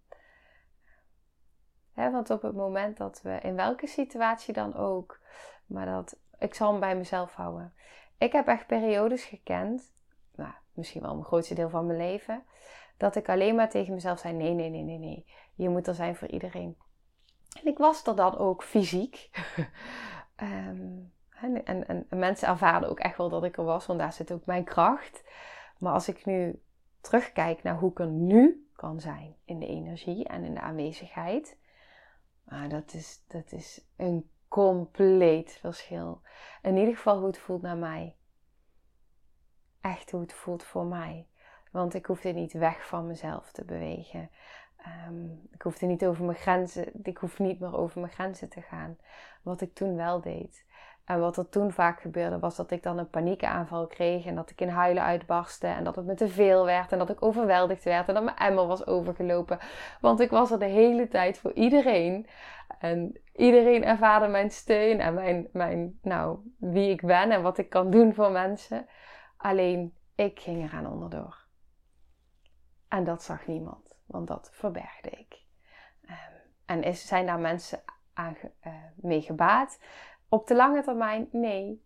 want 1.94 2.30
op 2.30 2.42
het 2.42 2.54
moment 2.54 2.96
dat 2.96 3.22
we 3.22 3.38
in 3.42 3.56
welke 3.56 3.86
situatie 3.86 4.54
dan 4.54 4.74
ook, 4.74 5.20
maar 5.66 5.86
dat 5.86 6.16
ik 6.38 6.54
zal 6.54 6.70
hem 6.70 6.80
bij 6.80 6.96
mezelf 6.96 7.34
houden. 7.34 7.74
Ik 8.18 8.32
heb 8.32 8.46
echt 8.46 8.66
periodes 8.66 9.24
gekend, 9.24 9.92
nou, 10.34 10.52
misschien 10.72 11.02
wel 11.02 11.16
een 11.16 11.24
grootste 11.24 11.54
deel 11.54 11.70
van 11.70 11.86
mijn 11.86 11.98
leven, 11.98 12.44
dat 12.96 13.16
ik 13.16 13.28
alleen 13.28 13.54
maar 13.54 13.70
tegen 13.70 13.94
mezelf 13.94 14.18
zei: 14.18 14.34
nee, 14.34 14.54
nee, 14.54 14.70
nee, 14.70 14.82
nee, 14.82 14.98
nee. 14.98 15.26
Je 15.54 15.68
moet 15.68 15.86
er 15.86 15.94
zijn 15.94 16.16
voor 16.16 16.28
iedereen. 16.28 16.76
En 17.60 17.66
ik 17.66 17.78
was 17.78 18.06
er 18.06 18.16
dan 18.16 18.38
ook 18.38 18.62
fysiek. 18.62 19.30
um, 20.42 21.12
en, 21.42 21.64
en, 21.64 22.06
en, 22.08 22.18
mensen 22.18 22.48
ervaren 22.48 22.88
ook 22.88 23.00
echt 23.00 23.16
wel 23.16 23.28
dat 23.28 23.44
ik 23.44 23.56
er 23.56 23.64
was, 23.64 23.86
want 23.86 23.98
daar 23.98 24.12
zit 24.12 24.32
ook 24.32 24.46
mijn 24.46 24.64
kracht. 24.64 25.24
Maar 25.78 25.92
als 25.92 26.08
ik 26.08 26.24
nu 26.24 26.62
terugkijk 27.00 27.62
naar 27.62 27.78
hoe 27.78 27.90
ik 27.90 27.98
er 27.98 28.06
nu 28.06 28.68
kan 28.76 29.00
zijn 29.00 29.36
in 29.44 29.58
de 29.58 29.66
energie 29.66 30.24
en 30.24 30.44
in 30.44 30.54
de 30.54 30.60
aanwezigheid, 30.60 31.56
dat, 32.68 32.94
is, 32.94 33.24
dat 33.26 33.52
is 33.52 33.84
een 33.96 34.30
compleet 34.48 35.52
verschil. 35.60 36.20
In 36.62 36.76
ieder 36.76 36.94
geval 36.94 37.18
hoe 37.18 37.26
het 37.26 37.38
voelt 37.38 37.62
naar 37.62 37.76
mij. 37.76 38.16
Echt 39.80 40.10
hoe 40.10 40.20
het 40.20 40.32
voelt 40.32 40.62
voor 40.62 40.86
mij. 40.86 41.26
Want 41.70 41.94
ik 41.94 42.06
hoefde 42.06 42.32
niet 42.32 42.52
weg 42.52 42.86
van 42.86 43.06
mezelf 43.06 43.52
te 43.52 43.64
bewegen. 43.64 44.30
Um, 45.08 45.48
ik 45.50 45.62
hoefde 45.62 45.86
niet 45.86 46.04
over 46.04 46.24
mijn 46.24 46.38
grenzen. 46.38 47.04
Ik 47.04 47.18
hoef 47.18 47.38
niet 47.38 47.60
meer 47.60 47.76
over 47.76 48.00
mijn 48.00 48.12
grenzen 48.12 48.48
te 48.48 48.62
gaan. 48.62 48.96
Wat 49.42 49.60
ik 49.60 49.74
toen 49.74 49.96
wel 49.96 50.20
deed. 50.20 50.64
En 51.12 51.20
wat 51.20 51.36
er 51.36 51.48
toen 51.48 51.72
vaak 51.72 52.00
gebeurde, 52.00 52.38
was 52.38 52.56
dat 52.56 52.70
ik 52.70 52.82
dan 52.82 52.98
een 52.98 53.10
paniekaanval 53.10 53.86
kreeg. 53.86 54.26
En 54.26 54.34
dat 54.34 54.50
ik 54.50 54.60
in 54.60 54.68
huilen 54.68 55.02
uitbarstte. 55.02 55.66
En 55.66 55.84
dat 55.84 55.96
het 55.96 56.06
me 56.06 56.14
te 56.14 56.28
veel 56.28 56.64
werd. 56.64 56.92
En 56.92 56.98
dat 56.98 57.10
ik 57.10 57.22
overweldigd 57.22 57.84
werd. 57.84 58.08
En 58.08 58.14
dat 58.14 58.24
mijn 58.24 58.36
emmer 58.36 58.66
was 58.66 58.86
overgelopen. 58.86 59.58
Want 60.00 60.20
ik 60.20 60.30
was 60.30 60.50
er 60.50 60.58
de 60.58 60.64
hele 60.64 61.08
tijd 61.08 61.38
voor 61.38 61.52
iedereen. 61.52 62.26
En 62.78 63.20
iedereen 63.32 63.84
ervaarde 63.84 64.26
mijn 64.26 64.50
steun. 64.50 65.00
En 65.00 65.14
mijn, 65.14 65.48
mijn, 65.52 65.98
nou, 66.02 66.38
wie 66.58 66.90
ik 66.90 67.06
ben 67.06 67.30
en 67.30 67.42
wat 67.42 67.58
ik 67.58 67.70
kan 67.70 67.90
doen 67.90 68.14
voor 68.14 68.30
mensen. 68.30 68.86
Alleen 69.36 69.94
ik 70.14 70.40
ging 70.40 70.62
eraan 70.62 70.92
onderdoor. 70.92 71.46
En 72.88 73.04
dat 73.04 73.22
zag 73.22 73.46
niemand. 73.46 73.96
Want 74.06 74.28
dat 74.28 74.50
verbergde 74.52 75.10
ik. 75.10 75.42
Um, 76.02 76.40
en 76.66 76.82
is, 76.82 77.06
zijn 77.06 77.26
daar 77.26 77.40
mensen 77.40 77.82
aan, 78.14 78.36
uh, 78.66 78.72
mee 78.94 79.20
gebaat? 79.20 79.78
Op 80.32 80.46
de 80.46 80.54
lange 80.54 80.82
termijn, 80.82 81.28
nee. 81.32 81.84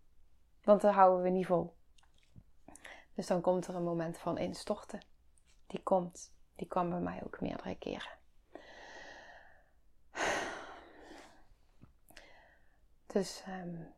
Want 0.62 0.80
dan 0.80 0.94
houden 0.94 1.22
we 1.22 1.28
niet 1.28 1.46
vol. 1.46 1.76
Dus 3.14 3.26
dan 3.26 3.40
komt 3.40 3.66
er 3.66 3.74
een 3.74 3.84
moment 3.84 4.18
van 4.18 4.38
instorten. 4.38 5.00
Die 5.66 5.82
komt. 5.82 6.34
Die 6.56 6.66
kwam 6.66 6.90
bij 6.90 7.00
mij 7.00 7.22
ook 7.24 7.40
meerdere 7.40 7.78
keren. 7.78 8.18
Dus, 13.06 13.44
um, 13.48 13.94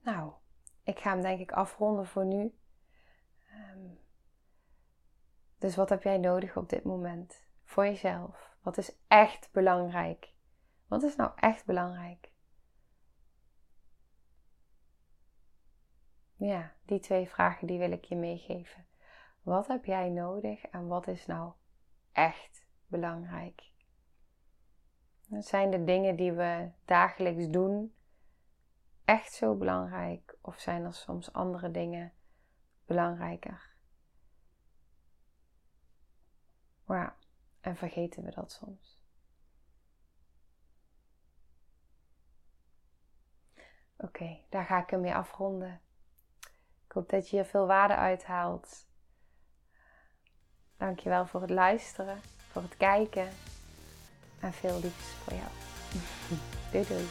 nou, 0.00 0.32
ik 0.82 0.98
ga 0.98 1.10
hem 1.10 1.22
denk 1.22 1.40
ik 1.40 1.52
afronden 1.52 2.06
voor 2.06 2.24
nu. 2.24 2.54
Um, 3.72 3.98
dus 5.58 5.76
wat 5.76 5.88
heb 5.88 6.02
jij 6.02 6.18
nodig 6.18 6.56
op 6.56 6.68
dit 6.68 6.84
moment? 6.84 7.44
Voor 7.64 7.84
jezelf. 7.84 8.56
Wat 8.62 8.76
is 8.76 8.96
echt 9.08 9.48
belangrijk? 9.52 10.32
Wat 10.86 11.02
is 11.02 11.16
nou 11.16 11.30
echt 11.36 11.64
belangrijk? 11.64 12.32
Ja, 16.36 16.72
die 16.84 17.00
twee 17.00 17.28
vragen 17.28 17.66
die 17.66 17.78
wil 17.78 17.90
ik 17.90 18.04
je 18.04 18.16
meegeven. 18.16 18.86
Wat 19.42 19.66
heb 19.66 19.84
jij 19.84 20.08
nodig 20.08 20.64
en 20.64 20.86
wat 20.86 21.06
is 21.06 21.26
nou 21.26 21.52
echt 22.12 22.66
belangrijk? 22.86 23.72
Zijn 25.28 25.70
de 25.70 25.84
dingen 25.84 26.16
die 26.16 26.32
we 26.32 26.70
dagelijks 26.84 27.48
doen 27.48 27.94
echt 29.04 29.32
zo 29.32 29.54
belangrijk 29.54 30.36
of 30.40 30.58
zijn 30.58 30.84
er 30.84 30.94
soms 30.94 31.32
andere 31.32 31.70
dingen 31.70 32.12
belangrijker? 32.86 33.72
Ja, 36.86 37.16
en 37.60 37.76
vergeten 37.76 38.22
we 38.24 38.30
dat 38.30 38.52
soms. 38.52 39.02
Oké, 43.96 44.38
daar 44.48 44.64
ga 44.64 44.82
ik 44.82 44.90
hem 44.90 45.00
mee 45.00 45.14
afronden. 45.14 45.80
Hoop 46.94 47.08
dat 47.08 47.30
je 47.30 47.36
hier 47.36 47.44
veel 47.44 47.66
waarde 47.66 47.94
uithaalt. 47.94 48.86
Dankjewel 50.76 51.26
voor 51.26 51.40
het 51.40 51.50
luisteren, 51.50 52.20
voor 52.50 52.62
het 52.62 52.76
kijken. 52.76 53.28
En 54.40 54.52
veel 54.52 54.80
liefs 54.82 55.04
voor 55.24 55.32
jou. 55.32 55.48
doei 56.72 56.84
doei. 56.86 57.04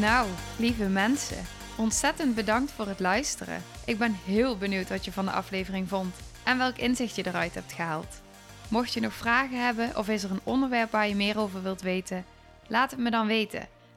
Nou, 0.00 0.28
lieve 0.58 0.88
mensen, 0.88 1.44
ontzettend 1.76 2.34
bedankt 2.34 2.70
voor 2.70 2.86
het 2.86 3.00
luisteren. 3.00 3.62
Ik 3.86 3.98
ben 3.98 4.12
heel 4.12 4.58
benieuwd 4.58 4.88
wat 4.88 5.04
je 5.04 5.12
van 5.12 5.24
de 5.24 5.30
aflevering 5.30 5.88
vond 5.88 6.14
en 6.44 6.58
welk 6.58 6.76
inzicht 6.76 7.14
je 7.14 7.26
eruit 7.26 7.54
hebt 7.54 7.72
gehaald. 7.72 8.20
Mocht 8.68 8.92
je 8.92 9.00
nog 9.00 9.12
vragen 9.12 9.64
hebben 9.64 9.96
of 9.96 10.08
is 10.08 10.22
er 10.22 10.30
een 10.30 10.40
onderwerp 10.44 10.90
waar 10.90 11.08
je 11.08 11.14
meer 11.14 11.38
over 11.38 11.62
wilt 11.62 11.82
weten, 11.82 12.24
laat 12.66 12.90
het 12.90 13.00
me 13.00 13.10
dan 13.10 13.26
weten. 13.26 13.68